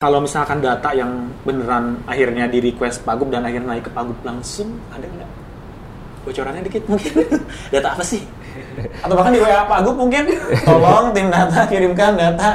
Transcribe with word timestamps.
kalau 0.00 0.16
misalkan 0.24 0.64
data 0.64 0.96
yang 0.96 1.28
beneran 1.44 2.00
akhirnya 2.08 2.48
di 2.48 2.56
request 2.72 3.04
Pagub 3.04 3.28
dan 3.28 3.44
akhirnya 3.44 3.76
naik 3.76 3.84
ke 3.84 3.92
Pagub 3.92 4.16
langsung 4.24 4.80
ada 4.88 5.04
nggak? 5.04 5.28
Bocorannya 6.24 6.64
dikit 6.64 6.88
mungkin. 6.88 7.20
Data 7.76 7.92
apa 7.92 8.00
sih? 8.00 8.24
Atau 9.04 9.12
bahkan 9.12 9.36
di 9.36 9.44
WA 9.44 9.60
Pagub 9.68 10.00
mungkin? 10.00 10.24
Tolong 10.64 11.12
tim 11.12 11.28
data 11.28 11.68
kirimkan 11.68 12.16
data. 12.16 12.48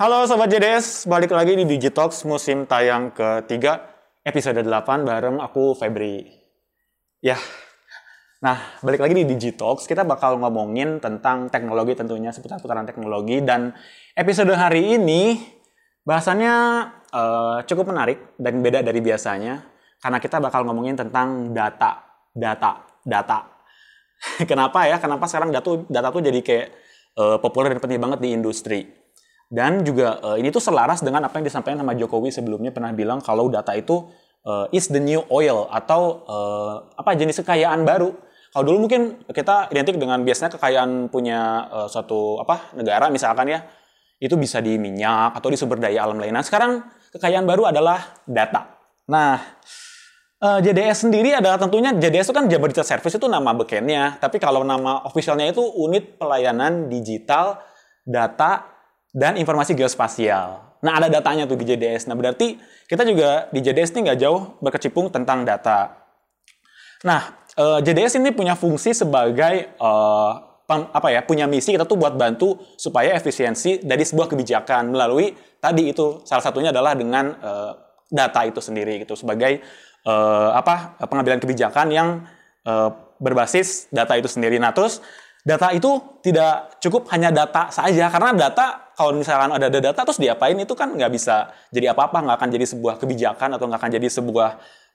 Halo 0.00 0.24
Sobat 0.24 0.48
JDS, 0.48 1.04
balik 1.04 1.36
lagi 1.36 1.52
di 1.52 1.68
Digitalks 1.68 2.24
musim 2.24 2.64
tayang 2.64 3.12
ketiga 3.12 3.92
episode 4.24 4.64
8 4.64 5.04
bareng 5.04 5.36
aku 5.36 5.76
Febri. 5.76 6.24
Ya, 7.20 7.36
nah 8.38 8.78
balik 8.86 9.02
lagi 9.02 9.14
di 9.18 9.24
Digitalks, 9.26 9.90
kita 9.90 10.06
bakal 10.06 10.38
ngomongin 10.38 11.02
tentang 11.02 11.50
teknologi 11.50 11.98
tentunya, 11.98 12.30
seputar-putaran 12.30 12.86
teknologi. 12.86 13.42
Dan 13.42 13.74
episode 14.14 14.54
hari 14.54 14.94
ini 14.94 15.42
bahasannya 16.06 16.54
uh, 17.10 17.58
cukup 17.66 17.90
menarik 17.90 18.38
dan 18.38 18.62
beda 18.62 18.86
dari 18.86 19.02
biasanya. 19.02 19.66
Karena 19.98 20.22
kita 20.22 20.38
bakal 20.38 20.62
ngomongin 20.62 20.94
tentang 20.94 21.50
data, 21.50 21.98
data, 22.30 22.86
data. 23.02 23.38
Kenapa 24.50 24.86
ya? 24.86 25.02
Kenapa 25.02 25.26
sekarang 25.26 25.50
data, 25.50 25.82
data 25.90 26.08
tuh 26.14 26.22
jadi 26.22 26.38
kayak 26.38 26.68
uh, 27.18 27.36
populer 27.42 27.74
dan 27.74 27.82
penting 27.82 27.98
banget 27.98 28.22
di 28.22 28.30
industri 28.30 28.86
dan 29.48 29.80
juga 29.80 30.20
uh, 30.20 30.36
ini 30.36 30.52
tuh 30.52 30.60
selaras 30.60 31.00
dengan 31.00 31.24
apa 31.24 31.40
yang 31.40 31.48
disampaikan 31.48 31.80
sama 31.80 31.96
Jokowi 31.96 32.28
sebelumnya 32.28 32.68
pernah 32.68 32.92
bilang 32.92 33.24
kalau 33.24 33.48
data 33.48 33.72
itu 33.72 34.04
uh, 34.44 34.68
is 34.76 34.92
the 34.92 35.00
new 35.00 35.24
oil 35.32 35.64
atau 35.72 36.20
uh, 36.28 36.74
apa 37.00 37.16
jenis 37.16 37.40
kekayaan 37.40 37.82
baru. 37.88 38.12
Kalau 38.48 38.64
dulu 38.64 38.88
mungkin 38.88 39.22
kita 39.28 39.68
identik 39.70 40.00
dengan 40.00 40.24
biasanya 40.24 40.56
kekayaan 40.56 41.12
punya 41.12 41.68
uh, 41.68 41.88
suatu 41.88 42.40
apa 42.40 42.72
negara 42.74 43.12
misalkan 43.12 43.52
ya 43.52 43.60
itu 44.18 44.34
bisa 44.34 44.58
di 44.58 44.80
minyak 44.80 45.36
atau 45.38 45.48
di 45.52 45.56
sumber 45.60 45.78
daya 45.78 46.08
alam 46.08 46.18
lain. 46.18 46.34
Nah 46.34 46.42
sekarang 46.42 46.82
kekayaan 47.14 47.44
baru 47.44 47.70
adalah 47.70 48.18
data. 48.24 48.66
Nah 49.08 49.38
uh, 50.42 50.58
JDS 50.58 51.06
sendiri 51.06 51.36
adalah 51.36 51.60
tentunya 51.60 51.94
JDS 51.94 52.32
itu 52.32 52.34
kan 52.34 52.48
Jabar 52.50 52.72
Digital 52.72 52.88
Service 52.88 53.14
itu 53.14 53.26
nama 53.30 53.54
bekennya, 53.54 54.18
tapi 54.18 54.40
kalau 54.42 54.64
nama 54.64 55.04
officialnya 55.06 55.52
itu 55.52 55.62
Unit 55.62 56.18
Pelayanan 56.18 56.88
Digital 56.90 57.60
Data 58.02 58.64
dan 59.12 59.36
informasi 59.36 59.76
geospasial. 59.76 60.68
Nah, 60.78 60.92
ada 61.02 61.10
datanya 61.10 61.42
tuh 61.42 61.58
di 61.58 61.66
JDS. 61.66 62.06
Nah, 62.06 62.14
berarti 62.14 62.54
kita 62.86 63.02
juga 63.02 63.50
di 63.50 63.58
JDS 63.58 63.98
ini 63.98 64.10
nggak 64.10 64.18
jauh 64.22 64.40
berkecimpung 64.62 65.10
tentang 65.10 65.42
data. 65.42 65.90
Nah, 67.02 67.46
eh, 67.58 67.78
JDS 67.82 68.22
ini 68.22 68.30
punya 68.30 68.54
fungsi 68.54 68.94
sebagai 68.94 69.74
uh, 69.82 70.32
apa 70.68 71.08
ya, 71.08 71.24
punya 71.24 71.48
misi 71.48 71.72
kita 71.72 71.88
tuh 71.88 71.96
buat 71.96 72.12
bantu 72.14 72.60
supaya 72.76 73.16
efisiensi 73.16 73.80
dari 73.80 74.04
sebuah 74.04 74.28
kebijakan 74.28 74.92
melalui 74.92 75.32
tadi 75.58 75.90
itu 75.90 76.20
salah 76.28 76.44
satunya 76.44 76.70
adalah 76.70 76.92
dengan 76.92 77.32
uh, 77.40 77.72
data 78.08 78.44
itu 78.44 78.60
sendiri 78.60 79.00
gitu 79.04 79.16
sebagai 79.16 79.64
uh, 80.04 80.52
apa 80.52 81.00
pengambilan 81.08 81.40
kebijakan 81.40 81.88
yang 81.88 82.08
uh, 82.68 82.92
berbasis 83.16 83.88
data 83.90 84.14
itu 84.20 84.28
sendiri. 84.28 84.60
Nah, 84.60 84.76
terus 84.76 85.00
data 85.42 85.72
itu 85.72 86.20
tidak 86.20 86.76
cukup 86.84 87.08
hanya 87.16 87.32
data 87.32 87.72
saja 87.72 88.12
karena 88.12 88.36
data 88.36 88.92
kalau 88.92 89.14
misalkan 89.14 89.54
ada 89.54 89.70
data 89.70 90.00
terus 90.02 90.18
diapain 90.18 90.58
itu 90.58 90.74
kan 90.74 90.92
nggak 90.92 91.08
bisa 91.14 91.54
jadi 91.72 91.96
apa-apa 91.96 92.20
nggak 92.26 92.36
akan 92.36 92.50
jadi 92.52 92.66
sebuah 92.66 92.94
kebijakan 93.00 93.56
atau 93.56 93.64
nggak 93.70 93.80
akan 93.80 93.92
jadi 93.96 94.08
sebuah 94.10 94.50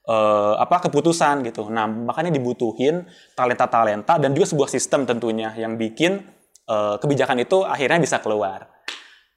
uh, 0.08 0.56
apa 0.60 0.90
keputusan 0.90 1.44
gitu 1.48 1.68
nah 1.72 1.88
makanya 1.88 2.32
dibutuhin 2.34 3.08
talenta-talenta 3.36 4.20
dan 4.20 4.32
juga 4.36 4.52
sebuah 4.52 4.70
sistem 4.72 5.08
tentunya 5.08 5.52
yang 5.56 5.76
bikin 5.76 6.24
uh, 6.68 7.00
kebijakan 7.00 7.44
itu 7.44 7.64
akhirnya 7.64 8.00
bisa 8.00 8.20
keluar 8.20 8.74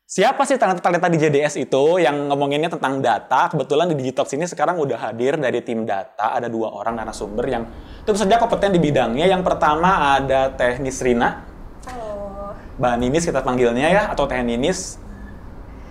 Siapa 0.06 0.46
sih 0.46 0.54
talenta-talenta 0.54 1.10
di 1.10 1.18
JDS 1.18 1.66
itu 1.66 1.98
yang 1.98 2.30
ngomonginnya 2.30 2.70
tentang 2.70 3.02
data? 3.02 3.50
Kebetulan 3.50 3.90
di 3.90 3.98
Digitox 3.98 4.38
ini 4.38 4.46
sekarang 4.46 4.78
udah 4.78 5.10
hadir 5.10 5.34
dari 5.34 5.58
tim 5.66 5.82
data, 5.82 6.30
ada 6.30 6.46
dua 6.46 6.70
orang 6.70 6.94
narasumber 6.94 7.42
yang 7.42 7.66
tentu 8.06 8.14
saja 8.14 8.38
kompeten 8.38 8.70
di 8.70 8.78
bidangnya. 8.78 9.26
Yang 9.26 9.42
pertama 9.42 10.14
ada 10.14 10.54
Teknis 10.54 11.02
Rina. 11.02 11.42
Halo. 11.90 12.54
Mbak 12.78 12.94
Ninis 13.02 13.26
kita 13.26 13.42
panggilnya 13.42 13.90
ya, 13.90 14.02
atau 14.14 14.30
Teh 14.30 14.46
Ninis. 14.46 15.02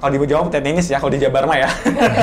Kalau 0.06 0.22
di 0.22 0.30
Jawa 0.30 0.46
Teh 0.54 0.62
Ninis 0.62 0.86
ya, 0.86 1.02
kalau 1.02 1.10
di 1.10 1.18
Jabar 1.18 1.50
mah 1.50 1.58
ya. 1.58 1.70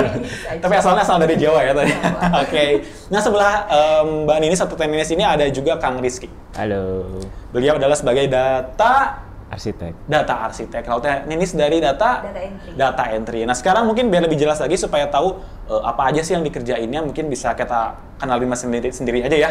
Tapi 0.62 0.74
asalnya 0.78 1.02
asal 1.02 1.18
dari 1.18 1.34
Jawa 1.34 1.66
ya 1.66 1.74
tadi. 1.74 1.90
Oke. 1.98 2.22
okay. 2.46 2.70
Nah 3.10 3.18
sebelah 3.18 3.66
um, 3.66 4.22
Mbak 4.22 4.38
Ninis 4.38 4.62
atau 4.62 4.78
Teh 4.78 4.86
Ninis 4.86 5.10
ini 5.10 5.26
ada 5.26 5.42
juga 5.50 5.82
Kang 5.82 5.98
Rizky. 5.98 6.30
Halo. 6.54 7.18
Beliau 7.50 7.82
adalah 7.82 7.98
sebagai 7.98 8.30
data 8.30 9.18
arsitek. 9.50 10.06
Data 10.06 10.46
arsitek. 10.46 10.86
Kalau 10.86 11.02
teh 11.02 11.26
Ninis 11.26 11.58
dari 11.58 11.82
data 11.82 12.22
data 12.22 12.38
entry. 12.38 12.70
Data 12.78 13.04
entry. 13.10 13.40
Nah, 13.50 13.56
sekarang 13.58 13.82
mungkin 13.90 14.14
biar 14.14 14.30
lebih 14.30 14.38
jelas 14.38 14.62
lagi 14.62 14.78
supaya 14.78 15.10
tahu 15.10 15.42
uh, 15.66 15.82
apa 15.82 16.14
aja 16.14 16.22
sih 16.22 16.38
yang 16.38 16.46
dikerjainnya, 16.46 17.02
mungkin 17.02 17.26
bisa 17.26 17.50
kita 17.58 17.98
kenalin 18.22 18.46
mas 18.46 18.62
sendiri 18.62 18.94
sendiri 18.94 19.26
aja 19.26 19.34
ya. 19.34 19.50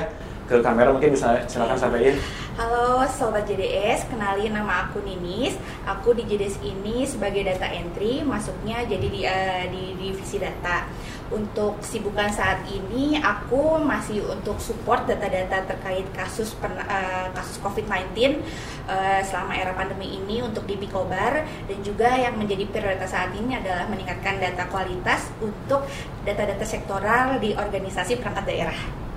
Ke 0.52 0.60
kamera 0.60 0.92
mungkin 0.92 1.16
bisa 1.16 1.48
silakan 1.48 1.80
sampaikan. 1.80 2.20
Halo 2.60 3.08
sobat 3.08 3.48
JDS, 3.48 4.12
kenalin 4.12 4.52
nama 4.52 4.84
aku 4.84 5.00
Ninis. 5.00 5.56
Aku 5.88 6.12
di 6.12 6.28
JDS 6.28 6.60
ini 6.60 7.08
sebagai 7.08 7.48
data 7.48 7.72
entry, 7.72 8.20
masuknya 8.20 8.84
jadi 8.84 9.08
di, 9.08 9.24
uh, 9.24 9.64
di 9.72 9.96
divisi 9.96 10.44
data 10.44 10.92
untuk 11.32 11.80
sibukan 11.80 12.28
saat 12.28 12.68
ini 12.68 13.16
aku 13.16 13.80
masih 13.80 14.28
untuk 14.28 14.60
support 14.60 15.08
data-data 15.08 15.64
terkait 15.72 16.04
kasus 16.12 16.52
pen, 16.60 16.76
uh, 16.76 17.32
kasus 17.32 17.56
COVID-19 17.64 18.44
uh, 18.92 19.24
selama 19.24 19.56
era 19.56 19.72
pandemi 19.72 20.20
ini 20.20 20.44
untuk 20.44 20.68
di 20.68 20.76
Picobar 20.76 21.48
dan 21.48 21.80
juga 21.80 22.12
yang 22.20 22.36
menjadi 22.36 22.68
prioritas 22.68 23.16
saat 23.16 23.32
ini 23.40 23.56
adalah 23.56 23.88
meningkatkan 23.88 24.44
data 24.44 24.68
kualitas 24.68 25.32
untuk 25.40 25.88
data-data 26.28 26.68
sektoral 26.68 27.40
di 27.40 27.56
organisasi 27.56 28.20
perangkat 28.20 28.52
daerah. 28.52 29.11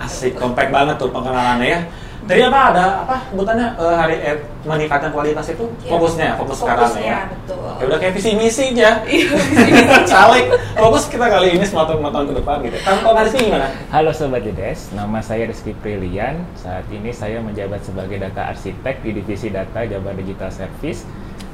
Asik, 0.00 0.32
kompak 0.40 0.72
banget 0.72 0.96
tuh 0.96 1.12
pengenalannya 1.12 1.68
ya. 1.76 1.80
Tadi 2.20 2.40
apa 2.46 2.60
ada 2.72 2.84
apa 3.00 3.16
sebutannya 3.32 3.80
uh, 3.80 3.96
hari 3.96 4.20
eh, 4.20 4.36
meningkatkan 4.62 5.08
kualitas 5.08 5.56
itu 5.56 5.64
ya, 5.82 5.90
fokusnya, 5.92 6.28
fokus 6.36 6.60
fokusnya, 6.60 6.76
sekarang 6.76 6.92
ya. 7.00 7.20
Betul. 7.32 7.70
Ya 7.80 7.84
udah 7.88 7.98
kayak 7.98 8.12
visi 8.16 8.30
misi 8.36 8.64
aja. 8.76 8.90
Caleg. 10.10 10.46
Fokus 10.76 11.08
kita 11.08 11.26
kali 11.32 11.56
ini 11.56 11.64
semua 11.64 11.88
tahun, 11.88 12.12
tahun 12.12 12.26
ke 12.28 12.34
depan 12.44 12.56
gitu. 12.68 12.76
Kang 12.84 13.16
Rizky 13.24 13.40
gimana? 13.48 13.68
Halo 13.88 14.12
Sobat 14.12 14.40
JDS, 14.44 14.92
nama 14.92 15.18
saya 15.24 15.48
Rizky 15.48 15.72
Prilian. 15.72 16.44
Saat 16.60 16.86
ini 16.92 17.10
saya 17.10 17.40
menjabat 17.40 17.82
sebagai 17.88 18.20
data 18.20 18.52
arsitek 18.52 19.00
di 19.00 19.10
divisi 19.16 19.48
data 19.48 19.80
Jabar 19.88 20.12
Digital 20.12 20.52
Service. 20.52 21.08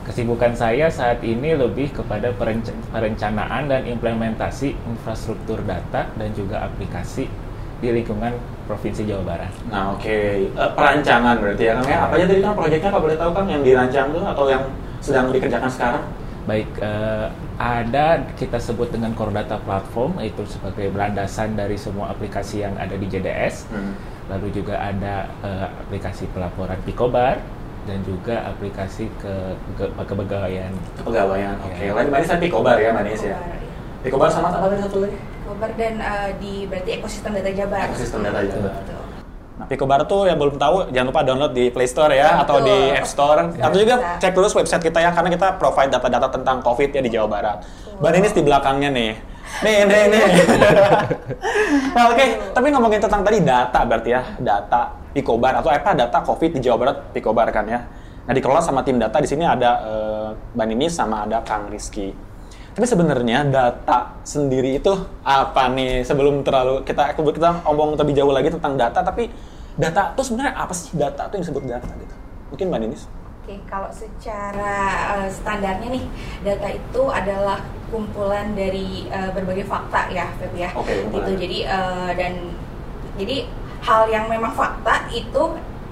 Kesibukan 0.06 0.54
saya 0.54 0.86
saat 0.86 1.18
ini 1.26 1.58
lebih 1.58 1.90
kepada 1.90 2.30
perencanaan 2.94 3.66
dan 3.66 3.82
implementasi 3.90 4.78
infrastruktur 4.86 5.62
data 5.66 6.06
dan 6.14 6.30
juga 6.30 6.62
aplikasi 6.62 7.26
di 7.80 7.88
lingkungan 7.92 8.32
Provinsi 8.66 9.06
Jawa 9.06 9.22
Barat. 9.22 9.52
Nah, 9.70 9.94
oke. 9.94 10.02
Okay. 10.02 10.50
Uh, 10.56 10.70
perancangan 10.74 11.38
berarti 11.38 11.64
ya, 11.70 11.72
Kang. 11.78 11.86
Ya, 11.86 11.98
apa 12.08 12.12
aja 12.18 12.24
tadi 12.26 12.40
kan 12.42 12.52
proyeknya 12.56 12.90
kalau 12.90 13.04
boleh 13.06 13.18
tahu 13.18 13.30
Kang 13.36 13.46
yang 13.46 13.62
dirancang 13.62 14.06
tuh 14.10 14.24
atau 14.24 14.44
yang 14.50 14.64
sedang 14.98 15.30
dikerjakan 15.30 15.70
sekarang? 15.70 16.02
Baik, 16.46 16.68
uh, 16.78 17.26
ada 17.58 18.22
kita 18.38 18.58
sebut 18.58 18.90
dengan 18.90 19.10
Core 19.14 19.34
Data 19.34 19.58
Platform, 19.62 20.18
itu 20.22 20.42
sebagai 20.46 20.94
landasan 20.94 21.58
dari 21.58 21.74
semua 21.74 22.14
aplikasi 22.14 22.62
yang 22.62 22.74
ada 22.78 22.94
di 22.94 23.06
JDS. 23.06 23.70
Hmm. 23.70 23.94
Lalu 24.26 24.50
juga 24.50 24.78
ada 24.82 25.30
uh, 25.42 25.66
aplikasi 25.86 26.26
pelaporan 26.34 26.78
Picobar 26.82 27.38
dan 27.86 28.02
juga 28.02 28.42
aplikasi 28.50 29.06
ke, 29.22 29.34
ke 29.78 29.84
kepegawaian. 29.94 30.74
Kepegawaian, 30.98 31.54
oke. 31.62 31.70
Okay. 31.70 31.86
Ya. 31.86 31.92
Lain 31.94 32.08
Manis 32.10 32.30
Picobar 32.42 32.76
ya, 32.82 32.90
Manis 32.90 33.22
ya. 33.22 33.38
Picobar 34.02 34.30
sama 34.30 34.50
apa 34.50 34.66
tadi 34.70 34.82
satu 34.82 35.06
lagi? 35.06 35.18
Picobar 35.46 35.70
dan 35.78 35.94
uh, 36.02 36.30
di 36.42 36.66
berarti 36.66 36.90
ekosistem 36.98 37.30
data 37.38 37.54
Jabar. 37.54 37.86
Ekosistem 37.86 38.18
data 38.26 38.42
Jabar. 38.42 38.74
Betul. 38.82 39.02
Nah, 39.56 39.66
Picobar 39.70 40.00
tuh 40.10 40.26
yang 40.26 40.42
belum 40.42 40.58
tahu 40.58 40.90
jangan 40.90 41.06
lupa 41.14 41.22
download 41.22 41.52
di 41.54 41.70
Play 41.70 41.86
Store 41.86 42.10
ya 42.10 42.42
Betul. 42.42 42.42
atau 42.42 42.56
di 42.66 42.76
App 42.98 43.06
Store. 43.06 43.40
Ya, 43.54 43.62
atau 43.70 43.78
juga 43.78 43.94
bisa. 44.02 44.18
cek 44.26 44.32
terus 44.34 44.52
website 44.58 44.82
kita 44.82 44.98
ya 44.98 45.14
karena 45.14 45.30
kita 45.30 45.46
provide 45.54 45.94
data-data 45.94 46.28
tentang 46.34 46.58
COVID 46.66 46.90
ya 46.98 47.00
di 47.00 47.10
Jawa 47.14 47.30
Barat. 47.30 47.62
Mbak 48.02 48.10
ini 48.10 48.28
di 48.34 48.42
belakangnya 48.42 48.90
nih. 48.90 49.12
Nih, 49.62 49.78
nih, 49.86 50.02
nih. 50.10 50.24
nah, 51.94 52.10
oke. 52.10 52.18
Okay. 52.18 52.28
Tapi 52.50 52.66
ngomongin 52.74 52.98
tentang 52.98 53.22
tadi 53.22 53.38
data 53.46 53.80
berarti 53.86 54.10
ya, 54.10 54.22
data 54.42 54.98
Picobar 55.14 55.62
atau 55.62 55.70
apa 55.70 55.94
data 55.94 56.18
COVID 56.26 56.58
di 56.58 56.60
Jawa 56.66 56.76
Barat 56.76 56.96
Picobar 57.14 57.46
kan 57.54 57.70
ya. 57.70 57.86
Nah, 58.26 58.34
dikelola 58.34 58.58
sama 58.58 58.82
tim 58.82 58.98
data 58.98 59.22
di 59.22 59.30
sini 59.30 59.46
ada 59.46 59.70
uh, 59.86 60.28
Mbak 60.58 60.66
Nini 60.66 60.90
sama 60.90 61.22
ada 61.22 61.38
Kang 61.46 61.70
Rizky. 61.70 62.25
Tapi 62.76 62.84
sebenarnya 62.84 63.48
data 63.48 64.20
sendiri 64.20 64.76
itu 64.76 64.92
apa 65.24 65.72
nih? 65.72 66.04
Sebelum 66.04 66.44
terlalu 66.44 66.84
kita 66.84 67.16
kita 67.16 67.64
ngomong 67.64 67.96
lebih 67.96 68.12
jauh 68.12 68.28
lagi 68.28 68.52
tentang 68.52 68.76
data, 68.76 69.00
tapi 69.00 69.32
data 69.80 70.12
itu 70.12 70.20
sebenarnya 70.20 70.52
apa 70.60 70.76
sih 70.76 70.92
data 70.92 71.24
itu 71.24 71.40
yang 71.40 71.44
disebut 71.48 71.62
data 71.64 71.88
gitu? 71.96 72.14
Mungkin 72.52 72.66
Mbak 72.68 72.80
Ninis? 72.84 73.02
Oke, 73.46 73.56
kalau 73.64 73.88
secara 73.88 74.76
uh, 75.16 75.28
standarnya 75.32 75.88
nih, 75.88 76.04
data 76.44 76.68
itu 76.68 77.02
adalah 77.08 77.64
kumpulan 77.88 78.52
dari 78.52 79.08
uh, 79.08 79.32
berbagai 79.32 79.64
fakta 79.64 80.12
ya, 80.12 80.28
Feb 80.36 80.52
ya. 80.52 80.68
Oke. 80.76 80.92
gitu. 81.08 81.32
Jadi 81.32 81.64
uh, 81.64 82.12
dan 82.12 82.52
jadi 83.16 83.48
hal 83.80 84.04
yang 84.12 84.28
memang 84.28 84.52
fakta 84.52 85.08
itu 85.08 85.42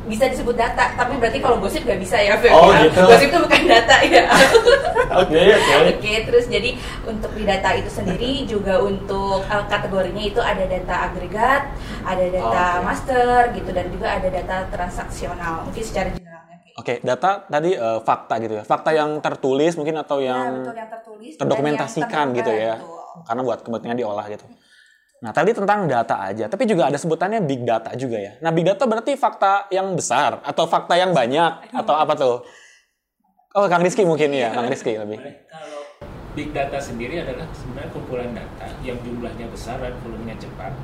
bisa 0.05 0.25
disebut 0.27 0.53
data, 0.53 0.93
tapi 0.93 1.17
berarti 1.17 1.39
kalau 1.39 1.57
gosip 1.57 1.81
nggak 1.81 1.97
bisa 1.97 2.17
ya, 2.17 2.37
Feb, 2.37 2.51
Oh, 2.51 2.69
ya. 2.69 2.85
gitu. 2.85 3.01
Gosip 3.03 3.29
itu 3.29 3.39
bukan 3.41 3.63
data 3.65 3.97
ya. 4.03 4.25
Oke, 5.15 5.37
oke. 5.39 5.73
Oke, 5.95 6.13
terus 6.25 6.45
jadi 6.47 6.75
untuk 7.05 7.31
di 7.33 7.45
data 7.45 7.71
itu 7.73 7.87
sendiri 7.87 8.43
juga 8.45 8.81
untuk 8.81 9.45
uh, 9.45 9.65
kategorinya 9.65 10.25
itu 10.25 10.41
ada 10.41 10.65
data 10.65 11.07
agregat, 11.07 11.63
ada 12.03 12.25
data 12.27 12.65
Oke. 12.75 12.83
master 12.83 13.31
gitu 13.53 13.71
dan 13.71 13.87
juga 13.89 14.11
ada 14.11 14.27
data 14.27 14.57
transaksional. 14.69 15.65
Mungkin 15.65 15.85
secara 15.85 16.09
generalnya. 16.11 16.57
gitu. 16.59 16.75
Oke, 16.75 16.95
data 17.01 17.31
tadi 17.45 17.71
eh, 17.73 17.99
fakta 18.01 18.35
gitu 18.39 18.55
ya. 18.57 18.65
Fakta 18.65 18.91
yang 18.91 19.21
tertulis 19.21 19.73
mungkin 19.75 19.95
atau 19.97 20.19
Ya, 20.19 20.35
yang 20.35 20.51
betul 20.59 20.75
yang 20.75 20.91
tertulis 20.91 21.33
terdokumentasikan 21.37 22.27
yang 22.27 22.37
gitu 22.37 22.51
ya. 22.51 22.75
betul. 22.75 23.23
Karena 23.23 23.41
buat 23.43 23.59
kepentingan 23.63 23.97
diolah 23.97 24.27
gitu. 24.27 24.47
Nah, 25.25 25.33
tadi 25.33 25.57
tentang 25.57 25.89
data 25.89 26.21
aja, 26.21 26.45
tapi 26.53 26.69
juga 26.69 26.93
ada 26.93 27.01
sebutannya 27.01 27.41
big 27.49 27.65
data 27.65 27.97
juga 27.97 28.21
ya. 28.21 28.37
Nah, 28.45 28.53
big 28.53 28.69
data 28.69 28.85
berarti 28.85 29.17
fakta 29.17 29.73
yang 29.73 29.97
besar 29.97 30.45
atau 30.45 30.69
fakta 30.69 31.01
yang 31.01 31.17
banyak 31.17 31.73
atau 31.73 31.97
apa 31.97 32.13
tuh? 32.13 32.45
Oh, 33.57 33.65
Kang 33.65 33.81
Rizky 33.81 34.05
mungkin 34.05 34.37
ya, 34.37 34.53
Kang 34.53 34.69
Rizky 34.69 35.01
lebih. 35.01 35.17
Kalau 35.49 35.81
big 36.37 36.53
data 36.53 36.77
sendiri 36.77 37.25
adalah 37.25 37.49
sebenarnya 37.57 37.89
kumpulan 37.97 38.37
data 38.37 38.69
yang 38.85 39.01
jumlahnya 39.01 39.49
besar 39.49 39.81
dan 39.81 39.97
volumenya 40.05 40.37
cepat. 40.37 40.77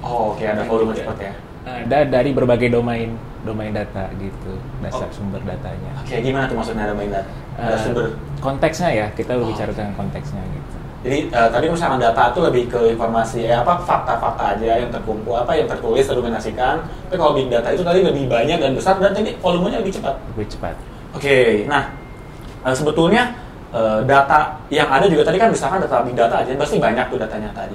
Oh, 0.00 0.32
oke 0.32 0.40
ada 0.40 0.64
volume 0.64 0.96
cepat 0.96 1.16
ya. 1.20 1.32
Ada 1.62 2.08
dari 2.08 2.32
berbagai 2.32 2.72
domain 2.72 3.12
domain 3.44 3.76
data 3.76 4.08
gitu, 4.16 4.56
dasar 4.80 5.04
Oh. 5.04 5.14
sumber 5.14 5.42
datanya. 5.44 5.92
Oke, 6.00 6.16
gimana 6.22 6.48
tuh 6.48 6.56
maksudnya 6.56 6.88
ada 6.88 6.94
main 6.96 7.12
data? 7.12 7.28
Ada 7.60 7.74
Eh, 7.74 7.80
sumber. 7.84 8.04
konteksnya 8.40 8.90
ya, 8.90 9.06
kita 9.12 9.36
Oh. 9.36 9.44
berbicara 9.44 9.68
tentang 9.70 9.94
konteksnya 10.00 10.40
gitu. 10.48 10.76
Jadi 11.02 11.18
eh, 11.34 11.48
tadi 11.50 11.66
misalkan 11.66 11.98
data 11.98 12.30
itu 12.30 12.40
lebih 12.46 12.64
ke 12.70 12.80
informasi 12.94 13.50
eh, 13.50 13.58
apa 13.58 13.74
fakta-fakta 13.82 14.54
aja 14.54 14.86
yang 14.86 14.90
terkumpul, 14.94 15.34
apa 15.34 15.58
yang 15.58 15.66
tertulis, 15.66 16.06
terdokumentasikan. 16.06 16.78
Tapi 17.10 17.16
kalau 17.18 17.34
big 17.34 17.50
data 17.50 17.74
itu 17.74 17.82
tadi 17.82 18.06
lebih 18.06 18.30
banyak 18.30 18.62
dan 18.62 18.70
besar 18.78 19.02
dan 19.02 19.10
jadi 19.10 19.34
volumenya 19.42 19.82
lebih 19.82 19.98
cepat. 19.98 20.14
Lebih 20.38 20.46
cepat. 20.54 20.74
Oke, 21.18 21.66
nah 21.66 21.90
eh, 22.62 22.74
sebetulnya 22.74 23.34
eh, 23.74 24.00
data 24.06 24.62
yang 24.70 24.86
ada 24.86 25.10
juga 25.10 25.26
tadi 25.26 25.42
kan 25.42 25.50
misalkan 25.50 25.82
data 25.82 26.06
big 26.06 26.14
data 26.14 26.38
aja 26.38 26.54
pasti 26.54 26.78
banyak 26.78 27.06
tuh 27.10 27.18
datanya 27.18 27.50
tadi. 27.50 27.74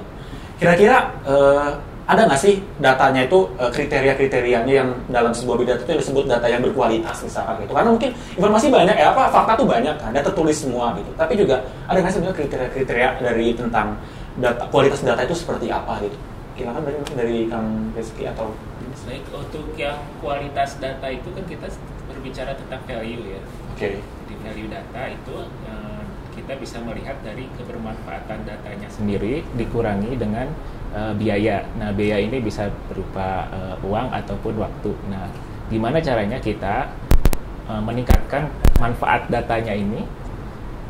Kira-kira 0.56 1.12
eh, 1.28 1.70
ada 2.08 2.24
nggak 2.24 2.40
sih 2.40 2.64
datanya 2.80 3.28
itu 3.28 3.44
eh, 3.60 3.68
kriteria-kriterianya 3.68 4.72
yang 4.72 4.90
dalam 5.12 5.28
sebuah 5.36 5.60
big 5.60 5.68
data 5.68 5.84
itu 5.84 6.00
disebut 6.00 6.24
data 6.24 6.48
yang 6.48 6.64
berkualitas 6.64 7.20
misalkan 7.20 7.60
gitu? 7.60 7.76
Karena 7.76 7.92
mungkin 7.92 8.10
informasi 8.32 8.66
banyak 8.72 8.96
ya 8.96 9.12
apa 9.12 9.28
fakta 9.28 9.52
tuh 9.60 9.68
banyak 9.68 9.94
kan, 10.00 10.08
ada 10.16 10.24
tertulis 10.24 10.56
semua 10.56 10.96
gitu. 10.96 11.12
Tapi 11.20 11.36
juga 11.36 11.60
ada 11.84 12.00
nggak 12.00 12.08
sih 12.08 12.16
sebenarnya 12.16 12.36
kriteria-kriteria 12.40 13.08
dari 13.20 13.46
tentang 13.52 14.00
data 14.40 14.64
kualitas 14.72 15.04
data 15.04 15.20
itu 15.20 15.36
seperti 15.36 15.68
apa 15.68 16.00
gitu? 16.00 16.16
Silakan 16.56 16.82
dari 16.82 16.98
dari 17.12 17.38
Kang 17.46 17.92
Rizky 17.92 18.24
atau 18.24 18.56
Baik, 19.08 19.24
untuk 19.32 19.72
yang 19.80 19.96
kualitas 20.20 20.76
data 20.76 21.08
itu 21.08 21.32
kan 21.32 21.40
kita 21.48 21.64
berbicara 22.12 22.52
tentang 22.52 22.82
value 22.84 23.24
ya. 23.24 23.40
Oke. 23.72 24.04
Di 24.28 24.34
value 24.44 24.68
data 24.68 25.02
itu 25.08 25.36
eh, 25.64 25.97
kita 26.38 26.54
bisa 26.54 26.78
melihat 26.86 27.18
dari 27.26 27.50
kebermanfaatan 27.58 28.46
datanya 28.46 28.86
sendiri 28.86 29.42
dikurangi 29.58 30.14
dengan 30.14 30.46
eh, 30.94 31.12
biaya. 31.18 31.66
Nah, 31.74 31.90
biaya 31.90 32.22
ini 32.22 32.38
bisa 32.38 32.70
berupa 32.86 33.50
eh, 33.50 33.74
uang 33.82 34.14
ataupun 34.14 34.54
waktu. 34.62 34.94
Nah, 35.10 35.26
gimana 35.66 35.98
caranya 35.98 36.38
kita 36.38 36.86
eh, 37.66 37.82
meningkatkan 37.82 38.46
manfaat 38.78 39.26
datanya 39.26 39.74
ini 39.74 40.06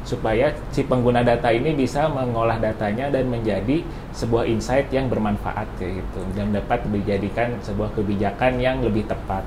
supaya 0.09 0.56
si 0.73 0.89
pengguna 0.89 1.21
data 1.21 1.53
ini 1.53 1.77
bisa 1.77 2.09
mengolah 2.09 2.56
datanya 2.56 3.12
dan 3.12 3.29
menjadi 3.29 3.85
sebuah 4.17 4.49
insight 4.49 4.89
yang 4.89 5.12
bermanfaat 5.12 5.69
gitu 5.81 6.21
dan 6.33 6.49
dapat 6.49 6.81
dijadikan 6.89 7.61
sebuah 7.61 7.93
kebijakan 7.93 8.56
yang 8.56 8.81
lebih 8.81 9.05
tepat. 9.05 9.45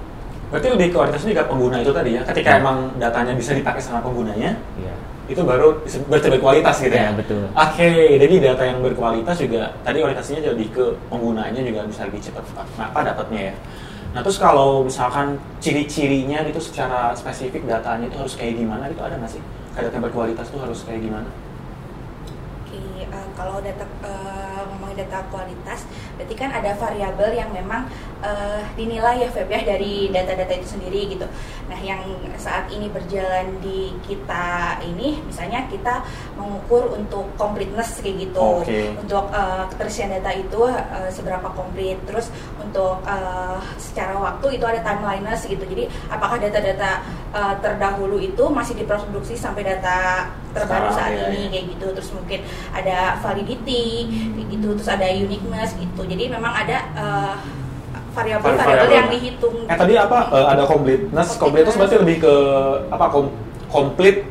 Berarti 0.51 0.68
lebih 0.68 0.88
kualitasnya 0.92 1.30
juga 1.31 1.45
pengguna 1.48 1.80
itu 1.80 1.92
tadi 1.95 2.12
ya. 2.19 2.21
Ketika 2.27 2.50
Ya. 2.51 2.59
emang 2.59 2.77
datanya 3.00 3.33
bisa 3.33 3.56
dipakai 3.56 3.80
sama 3.80 4.03
penggunanya, 4.03 4.51
Ya, 4.75 4.94
itu 5.31 5.42
baru 5.42 5.80
berkualitas 6.12 6.75
gitu 6.83 6.92
ya. 6.92 7.07
ya 7.07 7.12
betul. 7.15 7.48
Oke, 7.56 7.88
jadi 8.19 8.36
data 8.51 8.63
yang 8.68 8.83
berkualitas 8.83 9.39
juga 9.39 9.71
tadi 9.81 10.03
orientasinya 10.03 10.44
jadi 10.44 10.65
ke 10.68 10.86
penggunanya 11.07 11.62
juga 11.63 11.88
bisa 11.88 12.03
lebih 12.03 12.19
cepat 12.19 12.44
apa 12.75 13.00
dapatnya 13.00 13.42
ya. 13.50 13.56
Nah 14.12 14.19
terus 14.19 14.36
kalau 14.36 14.83
misalkan 14.83 15.39
ciri-cirinya 15.63 16.44
gitu 16.44 16.59
secara 16.59 17.15
spesifik 17.15 17.63
datanya 17.63 18.12
itu 18.12 18.19
harus 18.19 18.36
kayak 18.36 18.59
gimana 18.59 18.92
gitu 18.92 19.00
ada 19.00 19.15
nggak 19.15 19.31
sih? 19.31 19.42
Kayak 19.71 19.88
data 19.88 19.95
yang 19.95 20.06
berkualitas 20.12 20.45
itu 20.51 20.59
harus 20.59 20.80
kayak 20.83 21.00
gimana? 21.00 21.30
Oke, 22.68 22.80
eh, 23.07 23.27
kalau 23.39 23.63
data 23.63 23.88
eh, 24.03 24.40
ngomongin 24.91 25.07
data 25.07 25.23
kualitas, 25.31 25.88
berarti 26.19 26.35
kan 26.35 26.51
ada 26.51 26.75
variabel 26.75 27.31
yang 27.31 27.49
memang 27.55 27.88
eh, 28.19 28.61
dinilai 28.75 29.23
ya 29.23 29.29
Feb 29.31 29.47
ya 29.47 29.63
dari 29.63 30.11
data-data 30.11 30.51
itu 30.51 30.67
sendiri 30.75 31.15
gitu. 31.15 31.25
Nah, 31.71 31.79
yang 31.79 32.03
saat 32.35 32.67
ini 32.67 32.91
berjalan 32.91 33.55
di 33.63 33.95
kita 34.03 34.77
ini, 34.83 35.23
misalnya 35.23 35.63
kita 35.71 36.03
mengukur 36.35 36.91
untuk 36.91 37.31
completeness 37.39 38.03
kayak 38.03 38.27
gitu, 38.27 38.67
Oke. 38.67 38.91
untuk 38.99 39.31
keterisian 39.71 40.11
data 40.11 40.31
itu 40.35 40.61
eh, 40.67 41.09
seberapa 41.09 41.47
komplit, 41.55 41.97
terus 42.03 42.27
untuk 42.59 42.99
eh, 43.07 43.59
secara 43.79 44.19
waktu 44.19 44.59
itu 44.59 44.65
ada 44.67 44.83
timeliness 44.83 45.47
gitu. 45.47 45.63
Jadi 45.63 45.88
apakah 46.11 46.35
data-data 46.35 46.99
eh, 47.31 47.55
terdahulu 47.63 48.19
itu 48.19 48.43
masih 48.51 48.75
diproduksi 48.75 49.39
sampai 49.39 49.63
data 49.63 50.27
terbaru 50.51 50.92
Sekarang, 50.92 50.98
saat 51.00 51.12
iya, 51.15 51.25
ini 51.31 51.39
iya. 51.39 51.48
kayak 51.51 51.65
gitu 51.75 51.88
terus 51.95 52.09
mungkin 52.12 52.39
ada 52.75 52.98
validity 53.24 53.86
kayak 54.36 54.48
gitu 54.51 54.68
terus 54.77 54.89
ada 54.92 55.07
uniqueness 55.09 55.71
gitu 55.80 56.01
jadi 56.06 56.24
memang 56.31 56.53
ada 56.53 56.77
eh, 56.95 57.36
variabel-variabel 58.12 58.75
Variabel. 58.88 58.92
yang 58.92 59.07
dihitung 59.07 59.56
Eh 59.71 59.77
tadi 59.80 59.94
apa? 59.95 60.19
Eh, 60.36 60.45
ada 60.51 60.63
completeness. 60.68 61.39
Completeness 61.39 61.80
berarti 61.80 61.95
lebih 62.03 62.18
ke 62.27 62.33
apa? 62.92 63.06
Kom 63.07 63.31
komplit 63.71 64.27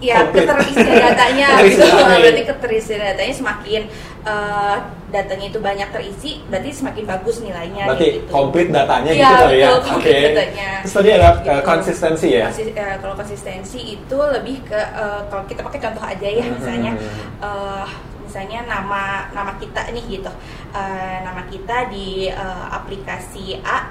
ya 0.00 0.24
keterisian 0.30 0.94
datanya 0.96 1.48
gitu 1.66 1.82
datanya. 1.84 2.16
berarti 2.22 2.42
keterisian 2.46 3.00
datanya 3.04 3.34
semakin 3.34 3.82
eh, 4.24 4.76
datanya 5.08 5.46
itu 5.46 5.58
banyak 5.58 5.88
terisi 5.88 6.30
berarti 6.44 6.68
semakin 6.70 7.04
bagus 7.06 7.40
nilainya 7.40 7.84
Berarti 7.86 8.08
gitu. 8.14 8.28
komplit 8.28 8.68
datanya 8.68 9.08
Iya, 9.08 9.20
gitu 9.22 9.34
kali 9.40 9.56
ya. 9.56 9.68
Oke. 9.72 10.16
datanya. 10.28 10.68
Terus 10.80 10.94
tadi 10.94 11.08
ada 11.10 11.28
Gitu. 11.34 11.48
eh, 11.48 11.62
konsistensi 11.62 12.26
ya. 12.30 12.46
Konsis- 12.46 12.74
eh, 12.74 12.96
kalau 12.98 13.14
konsistensi 13.14 13.78
itu 13.90 14.18
lebih 14.18 14.56
ke 14.62 14.76
eh, 14.76 15.20
kalau 15.26 15.42
kita 15.44 15.60
pakai 15.62 15.80
contoh 15.80 16.04
aja 16.04 16.28
ya 16.28 16.44
Hmm. 16.44 16.54
misalnya 16.54 16.92
eh, 17.40 17.84
misalnya 18.20 18.58
nama 18.62 19.02
nama 19.32 19.52
kita 19.56 19.88
nih 19.90 20.04
gitu 20.12 20.32
Eh, 20.68 21.18
nama 21.22 21.40
kita 21.46 21.88
di 21.88 22.28
eh, 22.28 22.66
aplikasi 22.70 23.56
A 23.62 23.88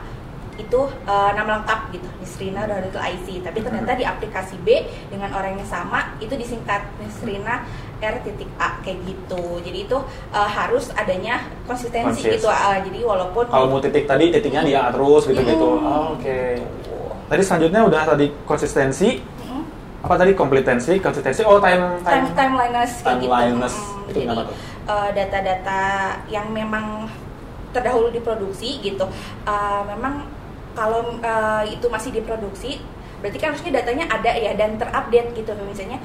itu 0.55 0.79
eh, 1.03 1.31
nama 1.33 1.57
lengkap 1.57 1.79
gitu 1.91 2.05
Nisrina 2.17 2.65
Dahratul 2.65 2.97
IC 2.99 3.41
tapi 3.41 3.57
ternyata 3.59 3.93
di 3.93 4.01
aplikasi 4.03 4.57
B 4.59 4.81
dengan 5.07 5.29
orang 5.31 5.53
yang 5.55 5.65
sama 5.65 6.13
itu 6.17 6.33
disingkat 6.33 6.85
Nisrina 6.97 7.65
R 7.97 8.15
titik 8.21 8.49
A 8.61 8.77
kayak 8.81 9.01
gitu 9.03 9.61
jadi 9.65 9.89
itu 9.89 9.97
eh, 10.29 10.49
harus 10.49 10.93
adanya 10.93 11.41
konsistensi 11.65 12.21
Konsis. 12.21 12.33
gitu 12.39 12.47
eh, 12.47 12.77
jadi 12.85 12.99
walaupun 13.03 13.43
Kalau 13.49 13.67
mau 13.67 13.81
titik 13.81 14.05
tadi 14.05 14.29
titiknya 14.29 14.61
dia 14.63 14.81
terus 14.93 15.25
gitu-gitu. 15.25 15.69
Hmm. 15.81 15.87
Oh, 15.87 16.05
Oke. 16.17 16.61
Tadi 17.27 17.41
selanjutnya 17.43 17.81
udah 17.83 18.01
tadi 18.07 18.31
konsistensi, 18.47 19.19
Mm, 19.19 19.63
apa 19.99 20.15
tadi 20.15 20.31
kompetensi, 20.31 20.95
konsistensi. 21.03 21.43
Oh 21.43 21.59
time 21.59 21.99
time 21.99 22.31
timeliness 22.31 23.03
kayak 23.03 23.19
gitu. 23.19 23.27
Timeliness. 23.27 23.75
Mm, 23.75 24.07
Itu 24.07 24.19
jadi 24.23 24.39
eh, 24.87 25.09
data-data 25.11 25.81
yang 26.31 26.47
memang 26.55 27.11
terdahulu 27.75 28.07
diproduksi 28.09 28.79
gitu, 28.79 29.03
eh, 29.43 29.81
memang 29.91 30.23
kalau 30.71 31.19
eh, 31.19 31.63
itu 31.67 31.83
masih 31.91 32.15
diproduksi, 32.15 32.79
berarti 33.19 33.37
kan 33.41 33.51
harusnya 33.51 33.83
datanya 33.83 34.05
ada 34.07 34.31
ya 34.31 34.55
dan 34.55 34.79
terupdate 34.79 35.35
gitu. 35.35 35.51
Misalnya 35.67 35.99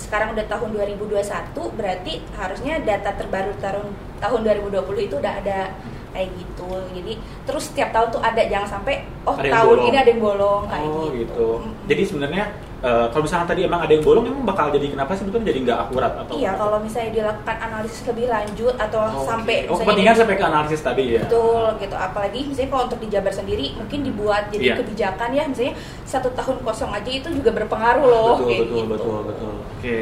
sekarang 0.00 0.32
udah 0.32 0.46
tahun 0.48 0.72
2021, 0.72 1.52
berarti 1.76 2.24
harusnya 2.36 2.80
data 2.80 3.12
terbaru 3.16 3.52
tahun 3.60 3.92
tahun 4.22 4.40
2020 4.70 5.08
itu 5.08 5.16
udah 5.18 5.34
ada 5.44 5.74
kayak 6.12 6.30
gitu. 6.36 6.68
Jadi 6.92 7.12
terus 7.42 7.64
setiap 7.68 7.88
tahun 7.90 8.08
tuh 8.10 8.20
ada, 8.20 8.42
jangan 8.44 8.68
sampai 8.70 8.94
oh 9.24 9.34
Ada 9.34 9.48
tahun 9.50 9.68
bolong. 9.74 9.88
ini 9.88 9.96
ada 9.96 10.10
yang 10.10 10.22
bolong 10.22 10.62
kayak 10.66 10.84
Oh 10.84 11.04
gitu. 11.08 11.16
gitu. 11.18 11.48
Jadi 11.88 12.02
sebenarnya 12.04 12.44
eh, 12.82 13.06
kalau 13.08 13.22
misalkan 13.22 13.48
tadi 13.48 13.60
emang 13.62 13.80
ada 13.80 13.92
yang 13.92 14.02
bolong, 14.02 14.24
emang 14.26 14.42
bakal 14.42 14.66
jadi 14.68 14.86
kenapa 14.90 15.14
sih 15.14 15.22
sebetulnya 15.22 15.46
jadi 15.48 15.58
nggak 15.64 15.78
akurat 15.80 16.12
atau? 16.18 16.34
Iya, 16.34 16.50
kalau 16.54 16.78
misalnya 16.78 17.10
dilakukan 17.12 17.56
analisis 17.62 18.02
lebih 18.04 18.26
lanjut 18.26 18.74
atau 18.76 19.00
Oh, 19.02 19.22
sampai. 19.22 19.56
Oh 19.64 19.72
misalnya 19.72 19.82
kepentingan 19.82 20.14
sampai 20.18 20.34
ke 20.34 20.44
analisis 20.44 20.80
tadi 20.82 21.04
ya. 21.08 21.20
betul 21.22 21.64
gitu. 21.78 21.96
Apalagi 21.96 22.40
misalnya 22.44 22.70
kalau 22.70 22.84
untuk 22.86 23.00
di 23.00 23.08
Jabar 23.08 23.32
sendiri 23.32 23.66
mungkin 23.74 23.98
dibuat 24.02 24.42
jadi 24.50 24.64
Iya. 24.64 24.74
kebijakan 24.78 25.28
ya, 25.30 25.44
misalnya 25.46 25.74
satu 26.02 26.28
tahun 26.34 26.56
kosong 26.60 26.90
aja 26.90 27.10
itu 27.10 27.28
juga 27.30 27.50
berpengaruh 27.52 28.02
loh. 28.02 28.34
betul, 28.36 28.46
kayak 28.46 28.60
betul, 28.60 28.76
gitu. 28.76 28.90
betul, 28.90 29.18
betul. 29.24 29.52
Oke. 29.78 29.96